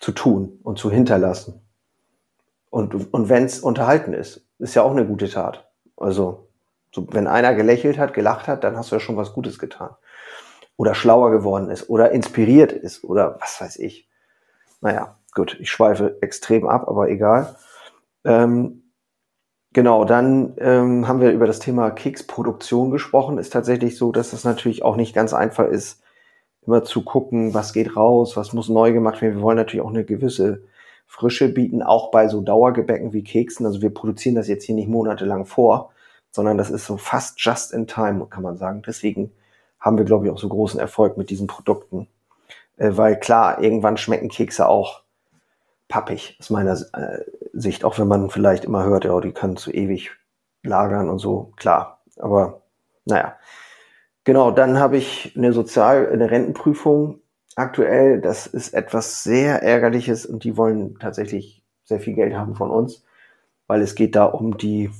zu 0.00 0.12
tun 0.12 0.58
und 0.62 0.78
zu 0.78 0.90
hinterlassen. 0.90 1.60
Und, 2.70 3.12
und 3.12 3.28
wenn 3.28 3.44
es 3.44 3.60
unterhalten 3.60 4.12
ist, 4.12 4.44
ist 4.58 4.74
ja 4.74 4.82
auch 4.82 4.90
eine 4.90 5.06
gute 5.06 5.28
Tat. 5.28 5.68
Also, 5.96 6.48
so, 6.92 7.06
wenn 7.10 7.26
einer 7.26 7.54
gelächelt 7.54 7.98
hat, 7.98 8.14
gelacht 8.14 8.46
hat, 8.46 8.64
dann 8.64 8.76
hast 8.76 8.90
du 8.90 8.96
ja 8.96 9.00
schon 9.00 9.16
was 9.16 9.32
Gutes 9.32 9.58
getan 9.58 9.90
oder 10.78 10.94
schlauer 10.94 11.30
geworden 11.30 11.70
ist 11.70 11.90
oder 11.90 12.12
inspiriert 12.12 12.72
ist 12.72 13.04
oder 13.04 13.36
was 13.40 13.60
weiß 13.60 13.78
ich. 13.78 14.08
Naja, 14.80 15.16
gut, 15.34 15.58
ich 15.60 15.70
schweife 15.70 16.16
extrem 16.22 16.66
ab, 16.66 16.88
aber 16.88 17.10
egal. 17.10 17.56
Ähm, 18.24 18.84
genau, 19.78 20.04
dann 20.04 20.54
ähm, 20.58 21.06
haben 21.06 21.20
wir 21.20 21.30
über 21.30 21.46
das 21.46 21.60
Thema 21.60 21.92
Keksproduktion 21.92 22.90
gesprochen. 22.90 23.38
Ist 23.38 23.52
tatsächlich 23.52 23.96
so, 23.96 24.10
dass 24.10 24.32
es 24.32 24.42
natürlich 24.42 24.82
auch 24.82 24.96
nicht 24.96 25.14
ganz 25.14 25.32
einfach 25.32 25.68
ist, 25.68 26.02
immer 26.66 26.82
zu 26.82 27.04
gucken, 27.04 27.54
was 27.54 27.72
geht 27.72 27.94
raus, 27.94 28.36
was 28.36 28.52
muss 28.52 28.68
neu 28.68 28.92
gemacht 28.92 29.22
werden. 29.22 29.36
Wir 29.36 29.42
wollen 29.42 29.56
natürlich 29.56 29.86
auch 29.86 29.90
eine 29.90 30.04
gewisse 30.04 30.64
Frische 31.06 31.48
bieten, 31.48 31.84
auch 31.84 32.10
bei 32.10 32.26
so 32.26 32.40
Dauergebäcken 32.40 33.12
wie 33.12 33.22
Keksen. 33.22 33.66
Also 33.66 33.80
wir 33.80 33.94
produzieren 33.94 34.34
das 34.34 34.48
jetzt 34.48 34.64
hier 34.64 34.74
nicht 34.74 34.88
monatelang 34.88 35.46
vor, 35.46 35.92
sondern 36.32 36.58
das 36.58 36.70
ist 36.70 36.84
so 36.84 36.96
fast 36.96 37.40
just 37.40 37.72
in 37.72 37.86
time, 37.86 38.26
kann 38.26 38.42
man 38.42 38.56
sagen. 38.56 38.82
Deswegen 38.84 39.30
haben 39.78 39.96
wir, 39.96 40.04
glaube 40.04 40.26
ich, 40.26 40.32
auch 40.32 40.38
so 40.38 40.48
großen 40.48 40.80
Erfolg 40.80 41.16
mit 41.16 41.30
diesen 41.30 41.46
Produkten. 41.46 42.08
Äh, 42.78 42.96
weil 42.96 43.16
klar, 43.20 43.62
irgendwann 43.62 43.96
schmecken 43.96 44.28
Kekse 44.28 44.68
auch 44.68 45.02
pappig, 45.88 46.36
aus 46.40 46.50
meiner 46.50 46.72
äh, 46.72 47.24
Sicht. 47.52 47.84
Auch 47.84 47.98
wenn 47.98 48.08
man 48.08 48.30
vielleicht 48.30 48.64
immer 48.64 48.84
hört, 48.84 49.04
ja, 49.04 49.20
die 49.20 49.32
können 49.32 49.56
zu 49.56 49.72
ewig 49.72 50.10
lagern 50.62 51.08
und 51.08 51.18
so, 51.18 51.52
klar. 51.56 52.02
Aber 52.18 52.62
naja. 53.04 53.36
Genau, 54.24 54.50
dann 54.50 54.78
habe 54.78 54.98
ich 54.98 55.34
eine 55.36 55.52
Sozial-, 55.52 56.10
eine 56.12 56.30
Rentenprüfung 56.30 57.20
aktuell. 57.56 58.20
Das 58.20 58.46
ist 58.46 58.74
etwas 58.74 59.22
sehr 59.24 59.62
Ärgerliches 59.62 60.26
und 60.26 60.44
die 60.44 60.56
wollen 60.56 60.98
tatsächlich 60.98 61.62
sehr 61.84 62.00
viel 62.00 62.14
Geld 62.14 62.34
haben 62.34 62.54
von 62.54 62.70
uns, 62.70 63.04
weil 63.66 63.80
es 63.80 63.94
geht 63.94 64.14
da 64.14 64.26
um 64.26 64.58
die 64.58 64.90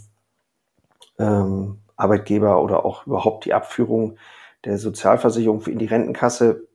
ähm, 1.18 1.80
Arbeitgeber 1.96 2.62
oder 2.62 2.84
auch 2.84 3.06
überhaupt 3.06 3.44
die 3.44 3.52
Abführung 3.52 4.16
der 4.64 4.78
Sozialversicherung 4.78 5.64
in 5.66 5.78
die 5.78 5.86
Rentenkasse 5.86 6.66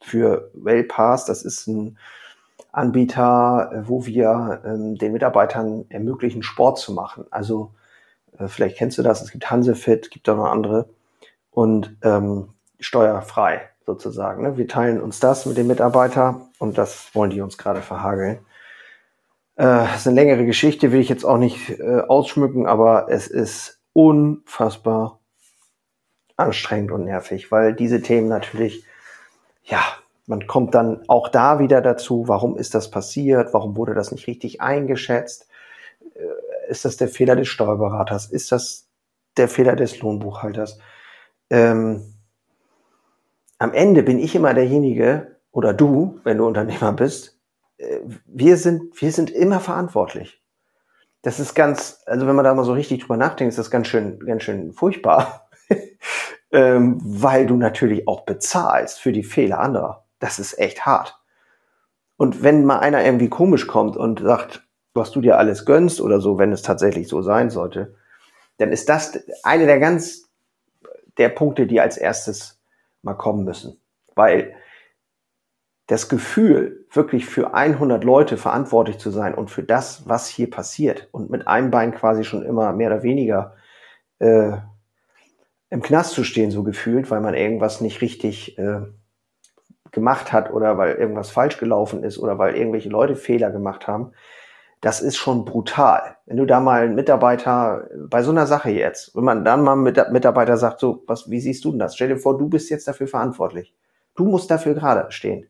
für 0.00 0.50
Wellpass. 0.54 1.24
Das 1.24 1.42
ist 1.42 1.66
ein 1.66 1.98
Anbieter, 2.72 3.70
äh, 3.72 3.88
wo 3.88 4.06
wir 4.06 4.62
ähm, 4.64 4.96
den 4.96 5.12
Mitarbeitern 5.12 5.86
ermöglichen, 5.88 6.42
Sport 6.42 6.78
zu 6.78 6.92
machen. 6.92 7.26
Also 7.30 7.72
äh, 8.38 8.48
vielleicht 8.48 8.76
kennst 8.76 8.98
du 8.98 9.02
das, 9.02 9.22
es 9.22 9.30
gibt 9.30 9.50
Hansefit, 9.50 10.10
gibt 10.10 10.28
auch 10.28 10.36
noch 10.36 10.50
andere 10.50 10.88
und 11.50 11.96
ähm, 12.02 12.48
steuerfrei 12.80 13.62
sozusagen. 13.84 14.42
Ne? 14.42 14.56
Wir 14.56 14.68
teilen 14.68 15.00
uns 15.00 15.20
das 15.20 15.46
mit 15.46 15.56
den 15.56 15.66
Mitarbeitern 15.66 16.42
und 16.58 16.78
das 16.78 17.14
wollen 17.14 17.30
die 17.30 17.40
uns 17.40 17.58
gerade 17.58 17.80
verhageln. 17.80 18.38
Äh, 19.56 19.64
das 19.64 20.00
ist 20.00 20.06
eine 20.06 20.14
längere 20.14 20.46
Geschichte, 20.46 20.92
will 20.92 21.00
ich 21.00 21.08
jetzt 21.08 21.24
auch 21.24 21.38
nicht 21.38 21.70
äh, 21.70 22.02
ausschmücken, 22.06 22.66
aber 22.66 23.06
es 23.10 23.26
ist 23.26 23.80
unfassbar 23.92 25.18
anstrengend 26.36 26.92
und 26.92 27.04
nervig, 27.04 27.50
weil 27.50 27.74
diese 27.74 28.00
Themen 28.00 28.28
natürlich, 28.28 28.84
ja, 29.64 29.82
man 30.28 30.46
kommt 30.46 30.74
dann 30.74 31.02
auch 31.08 31.28
da 31.28 31.58
wieder 31.58 31.80
dazu, 31.80 32.28
warum 32.28 32.56
ist 32.56 32.74
das 32.74 32.90
passiert, 32.90 33.54
warum 33.54 33.76
wurde 33.76 33.94
das 33.94 34.12
nicht 34.12 34.26
richtig 34.26 34.60
eingeschätzt, 34.60 35.48
äh, 36.14 36.70
ist 36.70 36.84
das 36.84 36.98
der 36.98 37.08
Fehler 37.08 37.34
des 37.34 37.48
Steuerberaters, 37.48 38.26
ist 38.26 38.52
das 38.52 38.88
der 39.38 39.48
Fehler 39.48 39.74
des 39.74 40.00
Lohnbuchhalters. 40.00 40.78
Ähm, 41.48 42.14
am 43.58 43.72
Ende 43.72 44.02
bin 44.02 44.18
ich 44.18 44.34
immer 44.34 44.52
derjenige, 44.52 45.38
oder 45.50 45.72
du, 45.72 46.20
wenn 46.24 46.36
du 46.36 46.46
Unternehmer 46.46 46.92
bist, 46.92 47.40
äh, 47.78 48.00
wir 48.26 48.58
sind, 48.58 49.00
wir 49.00 49.12
sind 49.12 49.30
immer 49.30 49.60
verantwortlich. 49.60 50.42
Das 51.22 51.40
ist 51.40 51.54
ganz, 51.54 52.02
also 52.04 52.26
wenn 52.26 52.36
man 52.36 52.44
da 52.44 52.54
mal 52.54 52.64
so 52.64 52.74
richtig 52.74 53.00
drüber 53.00 53.16
nachdenkt, 53.16 53.52
ist 53.52 53.58
das 53.58 53.70
ganz 53.70 53.86
schön, 53.86 54.20
ganz 54.20 54.42
schön 54.42 54.72
furchtbar. 54.72 55.48
ähm, 56.52 56.98
weil 57.02 57.46
du 57.46 57.56
natürlich 57.56 58.06
auch 58.06 58.26
bezahlst 58.26 59.00
für 59.00 59.12
die 59.12 59.24
Fehler 59.24 59.60
anderer. 59.60 60.04
Das 60.18 60.38
ist 60.38 60.58
echt 60.58 60.86
hart. 60.86 61.18
Und 62.16 62.42
wenn 62.42 62.64
mal 62.64 62.80
einer 62.80 63.04
irgendwie 63.04 63.28
komisch 63.28 63.66
kommt 63.66 63.96
und 63.96 64.20
sagt, 64.20 64.66
was 64.94 65.12
du 65.12 65.20
dir 65.20 65.38
alles 65.38 65.64
gönnst 65.64 66.00
oder 66.00 66.20
so, 66.20 66.38
wenn 66.38 66.52
es 66.52 66.62
tatsächlich 66.62 67.08
so 67.08 67.22
sein 67.22 67.50
sollte, 67.50 67.94
dann 68.56 68.72
ist 68.72 68.88
das 68.88 69.18
eine 69.44 69.66
der 69.66 69.78
ganz 69.78 70.28
der 71.16 71.28
Punkte, 71.28 71.66
die 71.66 71.80
als 71.80 71.96
erstes 71.96 72.60
mal 73.02 73.14
kommen 73.14 73.44
müssen. 73.44 73.80
Weil 74.14 74.54
das 75.86 76.08
Gefühl, 76.08 76.86
wirklich 76.92 77.24
für 77.26 77.54
100 77.54 78.04
Leute 78.04 78.36
verantwortlich 78.36 78.98
zu 78.98 79.10
sein 79.10 79.34
und 79.34 79.50
für 79.50 79.62
das, 79.62 80.08
was 80.08 80.28
hier 80.28 80.50
passiert 80.50 81.08
und 81.12 81.30
mit 81.30 81.46
einem 81.46 81.70
Bein 81.70 81.94
quasi 81.94 82.24
schon 82.24 82.44
immer 82.44 82.72
mehr 82.72 82.88
oder 82.88 83.02
weniger 83.02 83.56
äh, 84.18 84.52
im 85.70 85.82
Knast 85.82 86.12
zu 86.12 86.24
stehen, 86.24 86.50
so 86.50 86.62
gefühlt, 86.62 87.10
weil 87.10 87.20
man 87.20 87.34
irgendwas 87.34 87.80
nicht 87.80 88.00
richtig 88.02 88.58
äh, 88.58 88.80
gemacht 89.92 90.32
hat 90.32 90.52
oder 90.52 90.78
weil 90.78 90.94
irgendwas 90.96 91.30
falsch 91.30 91.58
gelaufen 91.58 92.02
ist 92.02 92.18
oder 92.18 92.38
weil 92.38 92.56
irgendwelche 92.56 92.88
Leute 92.88 93.16
Fehler 93.16 93.50
gemacht 93.50 93.86
haben, 93.86 94.12
das 94.80 95.00
ist 95.00 95.16
schon 95.16 95.44
brutal. 95.44 96.16
Wenn 96.26 96.36
du 96.36 96.46
da 96.46 96.60
mal 96.60 96.82
einen 96.82 96.94
Mitarbeiter 96.94 97.88
bei 98.08 98.22
so 98.22 98.30
einer 98.30 98.46
Sache 98.46 98.70
jetzt, 98.70 99.14
wenn 99.16 99.24
man 99.24 99.44
dann 99.44 99.62
mal 99.62 99.76
mit 99.76 99.98
Mitarbeiter 100.10 100.56
sagt, 100.56 100.80
so, 100.80 101.02
was, 101.06 101.28
wie 101.30 101.40
siehst 101.40 101.64
du 101.64 101.70
denn 101.70 101.80
das? 101.80 101.96
Stell 101.96 102.08
dir 102.08 102.18
vor, 102.18 102.38
du 102.38 102.48
bist 102.48 102.70
jetzt 102.70 102.86
dafür 102.86 103.08
verantwortlich. 103.08 103.74
Du 104.14 104.24
musst 104.24 104.50
dafür 104.50 104.74
gerade 104.74 105.10
stehen. 105.10 105.46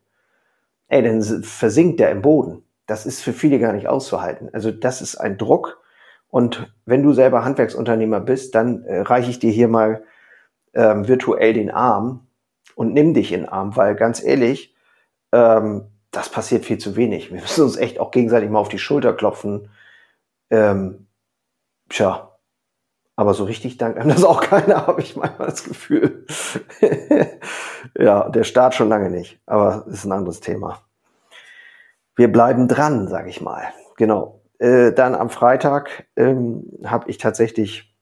Ey, 0.89 1.03
dann 1.03 1.23
versinkt 1.43 2.01
der 2.01 2.11
im 2.11 2.23
Boden. 2.23 2.65
Das 2.87 3.05
ist 3.05 3.23
für 3.23 3.35
viele 3.35 3.59
gar 3.59 3.75
nicht 3.75 3.89
auszuhalten. 3.89 4.49
Also 4.53 4.71
das 4.71 5.03
ist 5.03 5.17
ein 5.17 5.37
Druck. 5.37 5.83
Und 6.31 6.73
wenn 6.87 7.03
du 7.03 7.13
selber 7.13 7.45
Handwerksunternehmer 7.45 8.21
bist, 8.21 8.55
dann 8.55 8.85
äh, 8.85 9.01
reiche 9.01 9.31
ich 9.31 9.39
dir 9.39 9.51
hier 9.51 9.69
mal 9.69 10.03
ähm, 10.75 11.07
virtuell 11.07 11.53
den 11.53 11.71
Arm 11.71 12.28
und 12.79 12.95
nimm 12.95 13.13
dich 13.13 13.33
in 13.33 13.41
den 13.41 13.49
Arm, 13.49 13.75
weil 13.75 13.97
ganz 13.97 14.23
ehrlich, 14.23 14.73
ähm, 15.33 15.89
das 16.13 16.29
passiert 16.29 16.65
viel 16.65 16.79
zu 16.79 16.95
wenig. 16.95 17.33
Wir 17.33 17.41
müssen 17.41 17.65
uns 17.65 17.77
echt 17.77 17.99
auch 17.99 18.13
gegenseitig 18.13 18.49
mal 18.51 18.61
auf 18.61 18.69
die 18.69 18.79
Schulter 18.79 19.13
klopfen. 19.15 19.69
Ähm, 20.49 21.09
tja, 21.89 22.39
aber 23.17 23.35
so 23.35 23.43
richtig 23.43 23.79
dankt 23.79 23.99
einem 23.99 24.11
das 24.11 24.23
auch 24.23 24.41
keiner, 24.49 24.87
habe 24.87 25.03
ich 25.03 25.17
manchmal 25.17 25.49
das 25.49 25.65
Gefühl. 25.65 26.25
ja, 27.99 28.29
der 28.29 28.45
Staat 28.45 28.77
schon 28.77 28.89
lange 28.89 29.11
nicht, 29.11 29.41
aber 29.45 29.85
ist 29.89 30.05
ein 30.05 30.13
anderes 30.13 30.39
Thema. 30.39 30.81
Wir 32.15 32.31
bleiben 32.31 32.69
dran, 32.69 33.09
sage 33.09 33.29
ich 33.29 33.41
mal. 33.41 33.65
Genau. 33.97 34.41
Äh, 34.61 34.93
dann 34.93 35.17
am 35.17 35.31
Freitag 35.31 36.07
ähm, 36.15 36.63
habe 36.85 37.11
ich 37.11 37.19
tatsächlich 37.19 37.93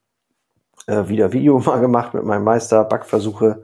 äh, 0.87 1.09
wieder 1.09 1.33
Video 1.33 1.59
mal 1.65 1.81
gemacht 1.81 2.13
mit 2.13 2.25
meinem 2.25 2.45
Meister, 2.45 2.85
Backversuche. 2.85 3.63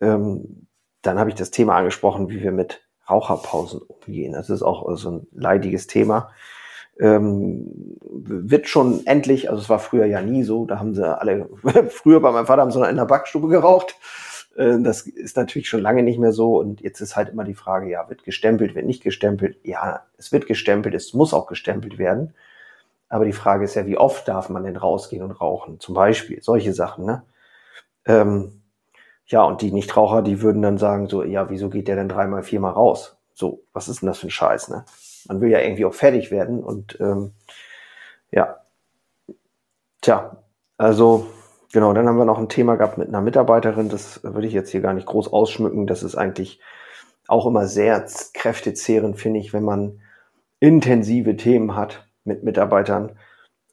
Ähm, 0.00 0.66
dann 1.02 1.18
habe 1.18 1.30
ich 1.30 1.36
das 1.36 1.50
Thema 1.50 1.76
angesprochen, 1.76 2.28
wie 2.28 2.42
wir 2.42 2.52
mit 2.52 2.82
Raucherpausen 3.08 3.80
umgehen. 3.80 4.32
Das 4.32 4.50
ist 4.50 4.62
auch 4.62 4.96
so 4.96 5.10
ein 5.10 5.26
leidiges 5.32 5.86
Thema. 5.86 6.30
Ähm, 7.00 7.96
wird 8.00 8.68
schon 8.68 9.06
endlich, 9.06 9.48
also 9.50 9.62
es 9.62 9.68
war 9.68 9.78
früher 9.78 10.06
ja 10.06 10.20
nie 10.20 10.42
so, 10.42 10.66
da 10.66 10.80
haben 10.80 10.94
sie 10.94 11.18
alle, 11.18 11.48
früher 11.90 12.20
bei 12.20 12.32
meinem 12.32 12.46
Vater 12.46 12.62
haben 12.62 12.72
sie 12.72 12.80
noch 12.80 12.88
in 12.88 12.96
der 12.96 13.04
Backstube 13.04 13.48
geraucht. 13.48 13.94
Äh, 14.56 14.80
das 14.80 15.02
ist 15.02 15.36
natürlich 15.36 15.68
schon 15.68 15.80
lange 15.80 16.02
nicht 16.02 16.18
mehr 16.18 16.32
so 16.32 16.58
und 16.58 16.80
jetzt 16.80 17.00
ist 17.00 17.14
halt 17.16 17.30
immer 17.30 17.44
die 17.44 17.54
Frage, 17.54 17.88
ja, 17.88 18.08
wird 18.08 18.24
gestempelt, 18.24 18.74
wird 18.74 18.86
nicht 18.86 19.02
gestempelt? 19.04 19.58
Ja, 19.62 20.06
es 20.18 20.32
wird 20.32 20.46
gestempelt, 20.46 20.94
es 20.94 21.14
muss 21.14 21.32
auch 21.32 21.46
gestempelt 21.46 21.98
werden. 21.98 22.34
Aber 23.08 23.24
die 23.24 23.32
Frage 23.32 23.64
ist 23.64 23.74
ja, 23.74 23.86
wie 23.86 23.96
oft 23.96 24.28
darf 24.28 24.48
man 24.50 24.64
denn 24.64 24.76
rausgehen 24.76 25.22
und 25.22 25.30
rauchen? 25.30 25.80
Zum 25.80 25.94
Beispiel, 25.94 26.42
solche 26.42 26.74
Sachen, 26.74 27.06
ne? 27.06 27.22
Ähm, 28.06 28.57
ja, 29.28 29.42
und 29.44 29.60
die 29.60 29.72
Nichtraucher, 29.72 30.22
die 30.22 30.40
würden 30.42 30.62
dann 30.62 30.78
sagen 30.78 31.06
so, 31.06 31.22
ja, 31.22 31.50
wieso 31.50 31.68
geht 31.68 31.88
der 31.88 31.96
denn 31.96 32.08
dreimal, 32.08 32.42
viermal 32.42 32.72
raus? 32.72 33.18
So, 33.34 33.62
was 33.72 33.88
ist 33.88 34.02
denn 34.02 34.08
das 34.08 34.18
für 34.18 34.28
ein 34.28 34.30
Scheiß, 34.30 34.68
ne? 34.68 34.84
Man 35.28 35.40
will 35.40 35.50
ja 35.50 35.60
irgendwie 35.60 35.84
auch 35.84 35.94
fertig 35.94 36.30
werden 36.30 36.64
und 36.64 36.98
ähm, 37.00 37.32
ja. 38.30 38.60
Tja, 40.00 40.42
also 40.78 41.26
genau, 41.72 41.92
dann 41.92 42.08
haben 42.08 42.16
wir 42.16 42.24
noch 42.24 42.38
ein 42.38 42.48
Thema 42.48 42.76
gehabt 42.76 42.96
mit 42.96 43.08
einer 43.08 43.20
Mitarbeiterin, 43.20 43.90
das 43.90 44.22
würde 44.22 44.46
ich 44.46 44.54
jetzt 44.54 44.70
hier 44.70 44.80
gar 44.80 44.94
nicht 44.94 45.06
groß 45.06 45.32
ausschmücken. 45.32 45.86
Das 45.86 46.02
ist 46.02 46.16
eigentlich 46.16 46.60
auch 47.26 47.46
immer 47.46 47.66
sehr 47.66 48.06
kräftezehrend, 48.32 49.18
finde 49.18 49.40
ich, 49.40 49.52
wenn 49.52 49.64
man 49.64 50.00
intensive 50.60 51.36
Themen 51.36 51.76
hat 51.76 52.08
mit 52.24 52.42
Mitarbeitern 52.42 53.18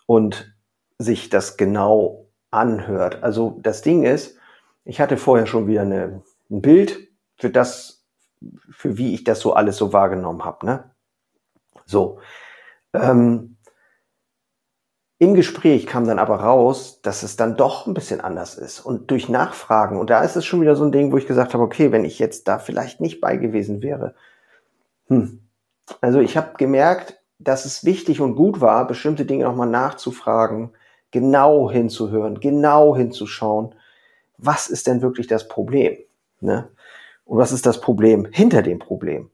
und 0.06 0.54
sich 0.98 1.30
das 1.30 1.56
genau 1.56 2.28
anhört. 2.52 3.24
Also 3.24 3.58
das 3.62 3.82
Ding 3.82 4.04
ist, 4.04 4.38
ich 4.86 5.02
hatte 5.02 5.18
vorher 5.18 5.48
schon 5.48 5.68
wieder 5.68 5.82
eine, 5.82 6.22
ein 6.50 6.62
Bild 6.62 7.10
für 7.36 7.50
das, 7.50 8.06
für 8.70 8.98
wie 8.98 9.14
ich 9.14 9.24
das 9.24 9.40
so 9.40 9.54
alles 9.54 9.78
so 9.78 9.92
wahrgenommen 9.92 10.46
habe. 10.46 10.66
Ne? 10.66 10.92
So. 11.86 12.20
Ähm, 12.94 13.58
Im 15.18 15.34
Gespräch 15.34 15.88
kam 15.88 16.06
dann 16.06 16.20
aber 16.20 16.36
raus, 16.36 17.02
dass 17.02 17.24
es 17.24 17.36
dann 17.36 17.58
doch 17.58 17.88
ein 17.88 17.96
bisschen 17.96 18.22
anders 18.22 18.56
ist. 18.56 18.80
Und 18.80 19.10
durch 19.10 19.28
Nachfragen, 19.28 20.00
und 20.00 20.10
da 20.10 20.22
ist 20.22 20.36
es 20.36 20.46
schon 20.46 20.62
wieder 20.62 20.76
so 20.76 20.86
ein 20.86 20.92
Ding, 20.92 21.12
wo 21.12 21.18
ich 21.18 21.28
gesagt 21.28 21.54
habe, 21.54 21.64
okay, 21.64 21.92
wenn 21.92 22.06
ich 22.06 22.20
jetzt 22.20 22.48
da 22.48 22.60
vielleicht 22.60 23.02
nicht 23.02 23.20
bei 23.20 23.38
gewesen 23.38 23.82
wäre. 23.82 24.14
Hm. 25.08 25.42
Also 26.00 26.20
ich 26.20 26.38
habe 26.38 26.58
gemerkt, 26.58 27.20
dass 27.40 27.66
es 27.66 27.84
wichtig 27.84 28.22
und 28.22 28.36
gut 28.36 28.62
war, 28.62 28.88
bestimmte 28.88 29.26
Dinge 29.26 29.46
nochmal 29.46 29.68
nachzufragen, 29.68 30.72
genau 31.12 31.72
hinzuhören, 31.72 32.40
genau 32.40 32.96
hinzuschauen 32.96 33.76
was 34.38 34.68
ist 34.68 34.88
denn 34.88 35.02
wirklich 35.02 35.28
das 35.28 35.48
Problem? 35.48 35.98
Ne? 36.42 36.70
Und 37.26 37.38
was 37.38 37.52
ist 37.52 37.66
das 37.66 37.82
Problem 37.82 38.28
hinter 38.32 38.62
dem 38.62 38.80
Problem? 38.80 39.30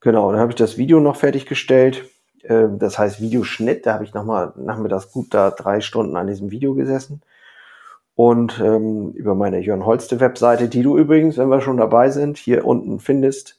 Genau, 0.00 0.30
dann 0.30 0.40
habe 0.40 0.52
ich 0.52 0.56
das 0.56 0.78
Video 0.78 1.00
noch 1.00 1.16
fertiggestellt. 1.16 2.04
Ähm, 2.44 2.78
das 2.78 2.98
heißt 2.98 3.20
Videoschnitt, 3.20 3.86
da 3.86 3.94
habe 3.94 4.04
ich 4.04 4.14
nochmal 4.14 4.52
nachmittags 4.56 5.12
gut 5.12 5.34
da 5.34 5.50
drei 5.50 5.80
Stunden 5.80 6.16
an 6.16 6.26
diesem 6.26 6.50
Video 6.50 6.74
gesessen. 6.74 7.22
Und 8.14 8.60
ähm, 8.60 9.12
über 9.12 9.34
meine 9.34 9.60
Jörn 9.60 9.86
Holste 9.86 10.20
Webseite, 10.20 10.68
die 10.68 10.82
du 10.82 10.98
übrigens, 10.98 11.38
wenn 11.38 11.48
wir 11.48 11.60
schon 11.60 11.78
dabei 11.78 12.10
sind, 12.10 12.36
hier 12.36 12.66
unten 12.66 13.00
findest, 13.00 13.58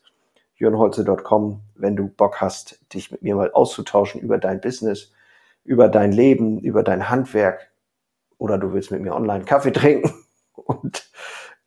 jörnholze.com, 0.58 1.62
wenn 1.76 1.96
du 1.96 2.08
Bock 2.08 2.42
hast, 2.42 2.80
dich 2.94 3.12
mit 3.12 3.24
mir 3.24 3.36
mal 3.36 3.52
auszutauschen 3.52 4.22
über 4.22 4.38
dein 4.38 4.62
Business, 4.62 5.12
über 5.64 5.90
dein 5.90 6.12
Leben, 6.12 6.60
über 6.60 6.84
dein 6.84 7.10
Handwerk 7.10 7.72
oder 8.38 8.60
du 8.60 8.72
willst 8.74 8.92
mit 8.92 9.02
mir 9.02 9.16
online 9.16 9.46
Kaffee 9.46 9.72
trinken, 9.72 10.14
und 10.66 11.10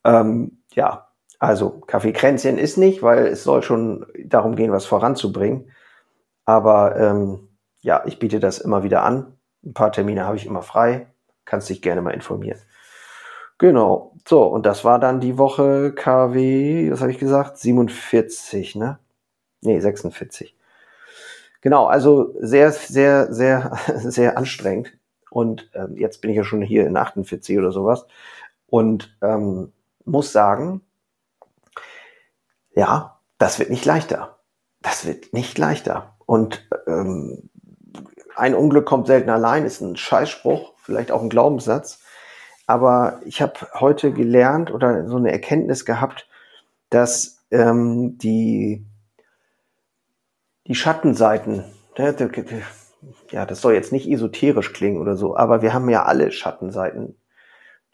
ähm, 0.03 0.63
ja, 0.73 1.09
also 1.39 1.81
Kaffeekränzchen 1.81 2.57
ist 2.57 2.77
nicht, 2.77 3.03
weil 3.03 3.27
es 3.27 3.43
soll 3.43 3.63
schon 3.63 4.05
darum 4.25 4.55
gehen, 4.55 4.71
was 4.71 4.85
voranzubringen. 4.85 5.71
Aber 6.45 6.95
ähm, 6.97 7.49
ja, 7.81 8.03
ich 8.05 8.19
biete 8.19 8.39
das 8.39 8.59
immer 8.59 8.83
wieder 8.83 9.03
an. 9.03 9.37
Ein 9.63 9.73
paar 9.73 9.91
Termine 9.91 10.25
habe 10.25 10.37
ich 10.37 10.45
immer 10.45 10.61
frei. 10.61 11.07
Kannst 11.45 11.69
dich 11.69 11.81
gerne 11.81 12.01
mal 12.01 12.13
informieren. 12.13 12.59
Genau. 13.57 14.13
So, 14.27 14.43
und 14.43 14.65
das 14.65 14.83
war 14.83 14.99
dann 14.99 15.19
die 15.19 15.37
Woche 15.37 15.93
KW, 15.93 16.91
was 16.91 17.01
habe 17.01 17.11
ich 17.11 17.19
gesagt? 17.19 17.57
47, 17.57 18.75
ne? 18.75 18.99
Nee, 19.61 19.79
46. 19.79 20.55
Genau, 21.61 21.85
also 21.85 22.35
sehr, 22.39 22.71
sehr, 22.71 23.33
sehr, 23.33 23.71
sehr 23.97 24.37
anstrengend. 24.37 24.93
Und 25.31 25.69
ähm, 25.73 25.95
jetzt 25.97 26.21
bin 26.21 26.31
ich 26.31 26.37
ja 26.37 26.43
schon 26.43 26.61
hier 26.61 26.87
in 26.87 26.97
48 26.97 27.57
oder 27.57 27.71
sowas. 27.71 28.05
Und 28.67 29.17
ähm, 29.21 29.71
muss 30.05 30.31
sagen, 30.31 30.81
ja, 32.75 33.19
das 33.37 33.59
wird 33.59 33.69
nicht 33.69 33.85
leichter. 33.85 34.39
Das 34.81 35.05
wird 35.05 35.33
nicht 35.33 35.57
leichter. 35.57 36.15
Und 36.25 36.67
ähm, 36.87 37.49
ein 38.35 38.55
Unglück 38.55 38.85
kommt 38.85 39.07
selten 39.07 39.29
allein, 39.29 39.65
ist 39.65 39.81
ein 39.81 39.95
Scheißspruch, 39.95 40.73
vielleicht 40.77 41.11
auch 41.11 41.21
ein 41.21 41.29
Glaubenssatz. 41.29 41.99
Aber 42.67 43.19
ich 43.25 43.41
habe 43.41 43.67
heute 43.79 44.11
gelernt 44.11 44.71
oder 44.71 45.07
so 45.07 45.17
eine 45.17 45.31
Erkenntnis 45.31 45.85
gehabt, 45.85 46.27
dass 46.89 47.45
ähm, 47.51 48.17
die, 48.17 48.85
die 50.67 50.75
Schattenseiten, 50.75 51.63
ja, 53.31 53.45
das 53.45 53.61
soll 53.61 53.73
jetzt 53.73 53.91
nicht 53.91 54.09
esoterisch 54.09 54.73
klingen 54.73 54.99
oder 54.99 55.15
so, 55.15 55.37
aber 55.37 55.61
wir 55.61 55.73
haben 55.73 55.89
ja 55.89 56.03
alle 56.03 56.31
Schattenseiten 56.31 57.15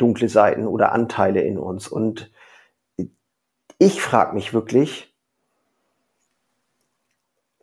dunkle 0.02 0.30
Seiten 0.30 0.68
oder 0.68 0.92
Anteile 0.92 1.42
in 1.42 1.58
uns. 1.58 1.88
Und 1.88 2.32
ich 3.78 4.02
frage 4.02 4.34
mich 4.34 4.54
wirklich, 4.54 5.16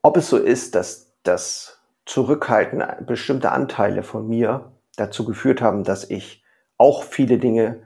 ob 0.03 0.16
es 0.16 0.29
so 0.29 0.37
ist, 0.37 0.74
dass 0.74 1.12
das 1.22 1.81
Zurückhalten 2.07 2.83
bestimmter 3.07 3.53
Anteile 3.53 4.03
von 4.03 4.27
mir 4.27 4.72
dazu 4.96 5.24
geführt 5.24 5.61
haben, 5.61 5.85
dass 5.85 6.09
ich 6.09 6.42
auch 6.79 7.03
viele 7.03 7.38
Dinge 7.38 7.83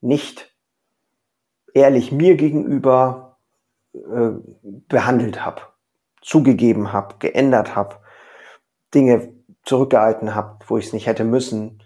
nicht 0.00 0.54
ehrlich 1.72 2.12
mir 2.12 2.36
gegenüber 2.36 3.38
äh, 3.94 4.30
behandelt 4.88 5.44
habe, 5.44 5.62
zugegeben 6.20 6.92
habe, 6.92 7.16
geändert 7.18 7.74
habe, 7.74 7.96
Dinge 8.92 9.32
zurückgehalten 9.64 10.34
habe, 10.34 10.58
wo 10.66 10.78
ich 10.78 10.86
es 10.86 10.92
nicht 10.92 11.06
hätte 11.06 11.24
müssen 11.24 11.82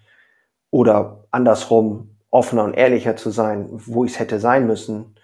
oder 0.70 1.17
andersrum 1.30 2.16
offener 2.30 2.64
und 2.64 2.74
ehrlicher 2.74 3.16
zu 3.16 3.30
sein, 3.30 3.68
wo 3.70 4.04
ich 4.04 4.12
es 4.12 4.18
hätte 4.18 4.38
sein 4.40 4.66
müssen. 4.66 5.14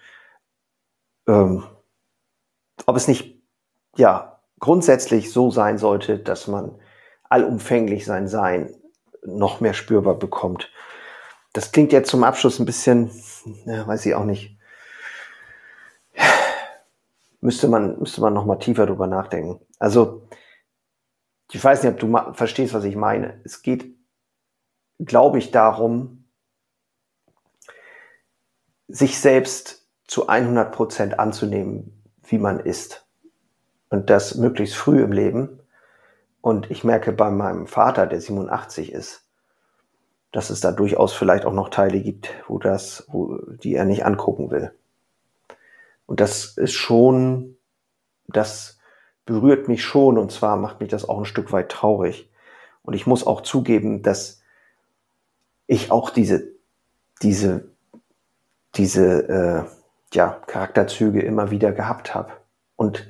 Ähm, 1.27 1.63
ob 2.85 2.95
es 2.95 3.07
nicht 3.07 3.41
ja 3.97 4.39
grundsätzlich 4.59 5.31
so 5.31 5.51
sein 5.51 5.77
sollte, 5.77 6.19
dass 6.19 6.47
man 6.47 6.79
allumfänglich 7.29 8.05
sein 8.05 8.27
Sein 8.27 8.73
noch 9.25 9.59
mehr 9.59 9.73
spürbar 9.73 10.15
bekommt. 10.15 10.71
Das 11.53 11.71
klingt 11.71 11.91
jetzt 11.91 12.09
zum 12.09 12.23
Abschluss 12.23 12.59
ein 12.59 12.65
bisschen, 12.65 13.09
ja, 13.65 13.87
weiß 13.87 14.05
ich 14.05 14.15
auch 14.15 14.25
nicht. 14.25 14.57
Müsste 17.41 17.67
man, 17.67 17.99
müsste 17.99 18.21
man 18.21 18.33
noch 18.33 18.45
mal 18.45 18.57
tiefer 18.57 18.85
drüber 18.85 19.07
nachdenken. 19.07 19.59
Also, 19.79 20.27
ich 21.51 21.63
weiß 21.63 21.83
nicht, 21.83 21.93
ob 21.93 21.99
du 21.99 22.33
verstehst, 22.33 22.73
was 22.73 22.83
ich 22.83 22.95
meine. 22.95 23.39
Es 23.43 23.61
geht, 23.61 23.94
glaube 24.99 25.37
ich, 25.39 25.51
darum, 25.51 26.25
sich 28.87 29.19
selbst 29.19 29.87
zu 30.07 30.27
100 30.27 30.71
Prozent 30.71 31.19
anzunehmen, 31.19 32.03
wie 32.23 32.37
man 32.37 32.59
ist. 32.59 33.05
Und 33.89 34.09
das 34.09 34.35
möglichst 34.35 34.75
früh 34.75 35.01
im 35.03 35.11
Leben. 35.11 35.59
Und 36.41 36.69
ich 36.69 36.83
merke 36.83 37.11
bei 37.11 37.31
meinem 37.31 37.67
Vater, 37.67 38.05
der 38.05 38.21
87 38.21 38.91
ist, 38.91 39.27
dass 40.31 40.49
es 40.49 40.61
da 40.61 40.71
durchaus 40.71 41.13
vielleicht 41.13 41.45
auch 41.45 41.53
noch 41.53 41.69
Teile 41.69 41.99
gibt, 42.01 42.29
wo 42.47 42.59
das, 42.59 43.05
wo, 43.07 43.39
die 43.47 43.73
er 43.73 43.85
nicht 43.85 44.05
angucken 44.05 44.51
will. 44.51 44.73
Und 46.05 46.19
das 46.19 46.57
ist 46.57 46.73
schon, 46.73 47.57
das 48.27 48.79
berührt 49.25 49.67
mich 49.67 49.83
schon 49.83 50.17
und 50.17 50.31
zwar 50.31 50.55
macht 50.57 50.81
mich 50.81 50.89
das 50.89 51.07
auch 51.07 51.17
ein 51.17 51.25
Stück 51.25 51.51
weit 51.51 51.69
traurig. 51.69 52.29
Und 52.83 52.93
ich 52.93 53.07
muss 53.07 53.25
auch 53.25 53.41
zugeben, 53.41 54.03
dass 54.03 54.43
ich 55.67 55.91
auch 55.91 56.09
diese, 56.09 56.51
diese, 57.21 57.69
diese 58.75 59.29
äh, 59.29 60.15
ja, 60.15 60.41
Charakterzüge 60.47 61.21
immer 61.21 61.51
wieder 61.51 61.71
gehabt 61.71 62.13
habe. 62.13 62.31
Und 62.75 63.09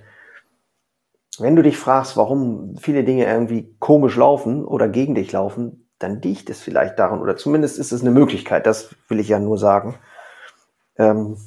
wenn 1.37 1.55
du 1.55 1.63
dich 1.63 1.77
fragst, 1.77 2.17
warum 2.17 2.77
viele 2.77 3.03
Dinge 3.03 3.25
irgendwie 3.25 3.75
komisch 3.79 4.15
laufen 4.15 4.63
oder 4.63 4.87
gegen 4.87 5.15
dich 5.15 5.31
laufen, 5.31 5.89
dann 5.99 6.21
liegt 6.21 6.49
es 6.49 6.61
vielleicht 6.61 6.99
daran, 6.99 7.21
oder 7.21 7.37
zumindest 7.37 7.79
ist 7.79 7.91
es 7.91 8.01
eine 8.01 8.11
Möglichkeit, 8.11 8.65
das 8.65 8.95
will 9.07 9.19
ich 9.19 9.29
ja 9.29 9.39
nur 9.39 9.57
sagen, 9.57 9.95
ähm, 10.97 11.37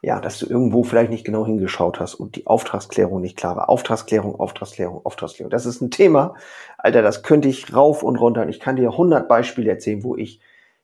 ja, 0.00 0.20
dass 0.20 0.38
du 0.38 0.46
irgendwo 0.46 0.84
vielleicht 0.84 1.10
nicht 1.10 1.24
genau 1.24 1.44
hingeschaut 1.44 1.98
hast 1.98 2.14
und 2.14 2.36
die 2.36 2.46
Auftragsklärung 2.46 3.20
nicht 3.20 3.36
klar 3.36 3.56
war. 3.56 3.68
Auftragsklärung, 3.68 4.38
Auftragsklärung, 4.38 5.04
Auftragsklärung. 5.04 5.50
Das 5.50 5.66
ist 5.66 5.80
ein 5.80 5.90
Thema, 5.90 6.34
Alter, 6.76 7.02
das 7.02 7.22
könnte 7.22 7.48
ich 7.48 7.74
rauf 7.74 8.02
und 8.02 8.16
runter. 8.16 8.42
Und 8.42 8.48
ich 8.48 8.60
kann 8.60 8.76
dir 8.76 8.90
100 8.90 9.28
Beispiele 9.28 9.70
erzählen, 9.70 10.04
wo 10.04 10.16
ich 10.16 10.40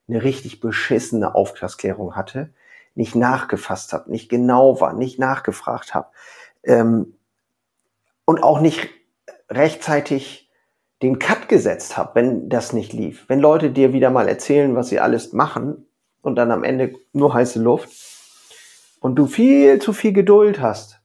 eine 0.08 0.22
richtig 0.22 0.60
beschissene 0.60 1.34
Auftragsklärung 1.34 2.16
hatte, 2.16 2.50
nicht 2.94 3.14
nachgefasst 3.14 3.92
habe, 3.92 4.10
nicht 4.10 4.28
genau 4.28 4.80
war, 4.80 4.92
nicht 4.92 5.18
nachgefragt 5.18 5.94
habe 5.94 6.08
ähm, 6.64 7.14
und 8.24 8.42
auch 8.42 8.60
nicht 8.60 8.88
rechtzeitig 9.48 10.50
den 11.02 11.18
Cut 11.18 11.48
gesetzt 11.48 11.96
habe, 11.96 12.14
wenn 12.14 12.48
das 12.48 12.72
nicht 12.72 12.92
lief. 12.92 13.24
Wenn 13.28 13.40
Leute 13.40 13.70
dir 13.70 13.92
wieder 13.92 14.10
mal 14.10 14.28
erzählen, 14.28 14.74
was 14.74 14.88
sie 14.88 15.00
alles 15.00 15.32
machen 15.32 15.86
und 16.22 16.36
dann 16.36 16.50
am 16.50 16.64
Ende 16.64 16.94
nur 17.12 17.34
heiße 17.34 17.60
Luft 17.60 17.90
und 19.04 19.16
du 19.16 19.26
viel 19.26 19.80
zu 19.80 19.92
viel 19.92 20.14
Geduld 20.14 20.62
hast. 20.62 21.02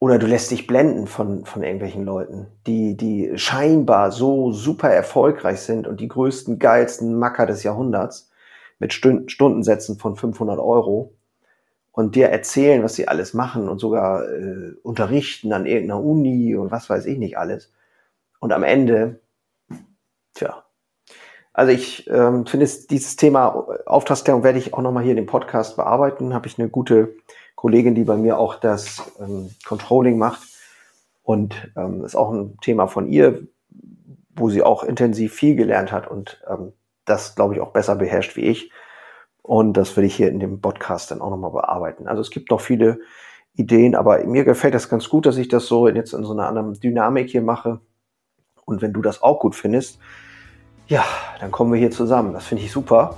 Oder 0.00 0.18
du 0.18 0.26
lässt 0.26 0.50
dich 0.50 0.66
blenden 0.66 1.06
von, 1.06 1.44
von 1.44 1.62
irgendwelchen 1.62 2.04
Leuten, 2.04 2.48
die, 2.66 2.96
die 2.96 3.38
scheinbar 3.38 4.10
so 4.10 4.50
super 4.50 4.90
erfolgreich 4.90 5.60
sind 5.60 5.86
und 5.86 6.00
die 6.00 6.08
größten, 6.08 6.58
geilsten 6.58 7.16
Macker 7.16 7.46
des 7.46 7.62
Jahrhunderts 7.62 8.28
mit 8.80 8.92
Stundensätzen 8.92 9.98
von 10.00 10.16
500 10.16 10.58
Euro 10.58 11.14
und 11.92 12.16
dir 12.16 12.26
erzählen, 12.26 12.82
was 12.82 12.96
sie 12.96 13.06
alles 13.06 13.32
machen 13.32 13.68
und 13.68 13.78
sogar 13.78 14.28
äh, 14.28 14.72
unterrichten 14.82 15.52
an 15.52 15.64
irgendeiner 15.64 16.02
Uni 16.02 16.56
und 16.56 16.72
was 16.72 16.90
weiß 16.90 17.06
ich 17.06 17.18
nicht 17.18 17.38
alles. 17.38 17.72
Und 18.40 18.52
am 18.52 18.64
Ende, 18.64 19.20
also 21.56 21.72
ich 21.72 22.06
ähm, 22.10 22.44
finde 22.44 22.68
dieses 22.90 23.16
Thema 23.16 23.66
Auftragsklärung 23.86 24.44
werde 24.44 24.58
ich 24.58 24.74
auch 24.74 24.82
nochmal 24.82 25.04
hier 25.04 25.12
in 25.12 25.16
dem 25.16 25.24
Podcast 25.24 25.76
bearbeiten. 25.76 26.34
Habe 26.34 26.46
ich 26.48 26.58
eine 26.58 26.68
gute 26.68 27.16
Kollegin, 27.54 27.94
die 27.94 28.04
bei 28.04 28.18
mir 28.18 28.38
auch 28.38 28.56
das 28.56 29.10
ähm, 29.18 29.48
Controlling 29.66 30.18
macht. 30.18 30.42
Und 31.22 31.72
ähm, 31.74 32.04
ist 32.04 32.14
auch 32.14 32.30
ein 32.30 32.58
Thema 32.60 32.88
von 32.88 33.08
ihr, 33.08 33.48
wo 34.34 34.50
sie 34.50 34.62
auch 34.62 34.84
intensiv 34.84 35.32
viel 35.32 35.56
gelernt 35.56 35.92
hat 35.92 36.06
und 36.06 36.42
ähm, 36.46 36.74
das, 37.06 37.34
glaube 37.34 37.54
ich, 37.54 37.62
auch 37.62 37.72
besser 37.72 37.96
beherrscht 37.96 38.36
wie 38.36 38.42
ich. 38.42 38.70
Und 39.40 39.78
das 39.78 39.96
will 39.96 40.04
ich 40.04 40.14
hier 40.14 40.28
in 40.28 40.40
dem 40.40 40.60
Podcast 40.60 41.10
dann 41.10 41.22
auch 41.22 41.30
nochmal 41.30 41.52
bearbeiten. 41.52 42.06
Also 42.06 42.20
es 42.20 42.30
gibt 42.30 42.50
noch 42.50 42.60
viele 42.60 43.00
Ideen, 43.54 43.94
aber 43.94 44.22
mir 44.24 44.44
gefällt 44.44 44.74
das 44.74 44.90
ganz 44.90 45.08
gut, 45.08 45.24
dass 45.24 45.38
ich 45.38 45.48
das 45.48 45.64
so 45.64 45.88
jetzt 45.88 46.12
in 46.12 46.22
so 46.22 46.34
einer 46.34 46.48
anderen 46.48 46.74
Dynamik 46.74 47.30
hier 47.30 47.40
mache. 47.40 47.80
Und 48.66 48.82
wenn 48.82 48.92
du 48.92 49.00
das 49.00 49.22
auch 49.22 49.40
gut 49.40 49.54
findest, 49.54 49.98
ja, 50.88 51.04
dann 51.40 51.50
kommen 51.50 51.72
wir 51.72 51.78
hier 51.78 51.90
zusammen. 51.90 52.32
Das 52.32 52.46
finde 52.46 52.64
ich 52.64 52.72
super. 52.72 53.16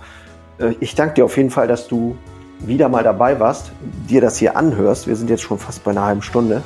Äh, 0.59 0.75
ich 0.81 0.95
danke 0.95 1.15
dir 1.15 1.25
auf 1.25 1.37
jeden 1.37 1.51
Fall, 1.51 1.69
dass 1.69 1.89
du 1.89 2.17
wieder 2.61 2.89
mal 2.89 3.05
dabei 3.05 3.39
warst, 3.39 3.73
dir 4.09 4.21
das 4.21 4.39
hier 4.39 4.57
anhörst. 4.57 5.07
Wir 5.07 5.17
sind 5.17 5.31
jetzt 5.31 5.43
schon 5.43 5.59
fast 5.59 5.85
bei 5.85 5.93
einer 5.93 6.05
halben 6.05 6.23
Stunde. 6.23 6.63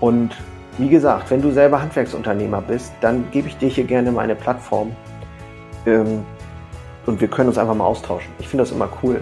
Und 0.00 0.36
wie 0.78 0.88
gesagt, 0.88 1.30
wenn 1.30 1.42
du 1.42 1.52
selber 1.52 1.80
Handwerksunternehmer 1.80 2.60
bist, 2.60 2.92
dann 3.00 3.30
gebe 3.30 3.48
ich 3.48 3.56
dir 3.58 3.68
hier 3.68 3.84
gerne 3.84 4.10
meine 4.12 4.34
Plattform. 4.34 4.94
Ähm, 5.86 6.24
und 7.06 7.20
wir 7.20 7.28
können 7.28 7.48
uns 7.48 7.58
einfach 7.58 7.74
mal 7.74 7.84
austauschen. 7.84 8.32
Ich 8.38 8.48
finde 8.48 8.64
das 8.64 8.72
immer 8.72 8.88
cool. 9.02 9.20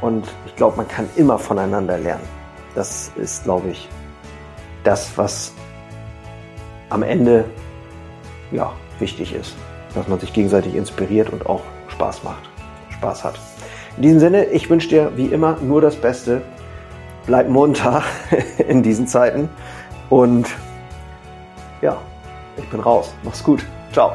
Und 0.00 0.26
ich 0.46 0.56
glaube, 0.56 0.76
man 0.76 0.88
kann 0.88 1.08
immer 1.16 1.38
voneinander 1.38 1.96
lernen. 1.98 2.24
Das 2.74 3.12
ist, 3.16 3.44
glaube 3.44 3.68
ich, 3.68 3.88
das, 4.82 5.16
was 5.16 5.52
am 6.90 7.02
Ende 7.02 7.44
ja, 8.50 8.72
wichtig 8.98 9.34
ist. 9.34 9.54
Dass 9.94 10.08
man 10.08 10.18
sich 10.18 10.32
gegenseitig 10.32 10.74
inspiriert 10.74 11.30
und 11.30 11.46
auch 11.46 11.62
Spaß 11.88 12.24
macht, 12.24 12.48
Spaß 12.90 13.24
hat. 13.24 13.38
In 13.96 14.02
diesem 14.02 14.20
Sinne, 14.20 14.46
ich 14.46 14.70
wünsche 14.70 14.88
dir 14.88 15.12
wie 15.16 15.26
immer 15.26 15.58
nur 15.60 15.80
das 15.80 15.96
Beste. 15.96 16.42
Bleib 17.26 17.48
munter 17.48 18.02
in 18.68 18.82
diesen 18.82 19.06
Zeiten 19.06 19.48
und 20.08 20.48
ja, 21.80 21.98
ich 22.56 22.68
bin 22.68 22.80
raus. 22.80 23.12
Mach's 23.22 23.42
gut. 23.44 23.64
Ciao. 23.92 24.12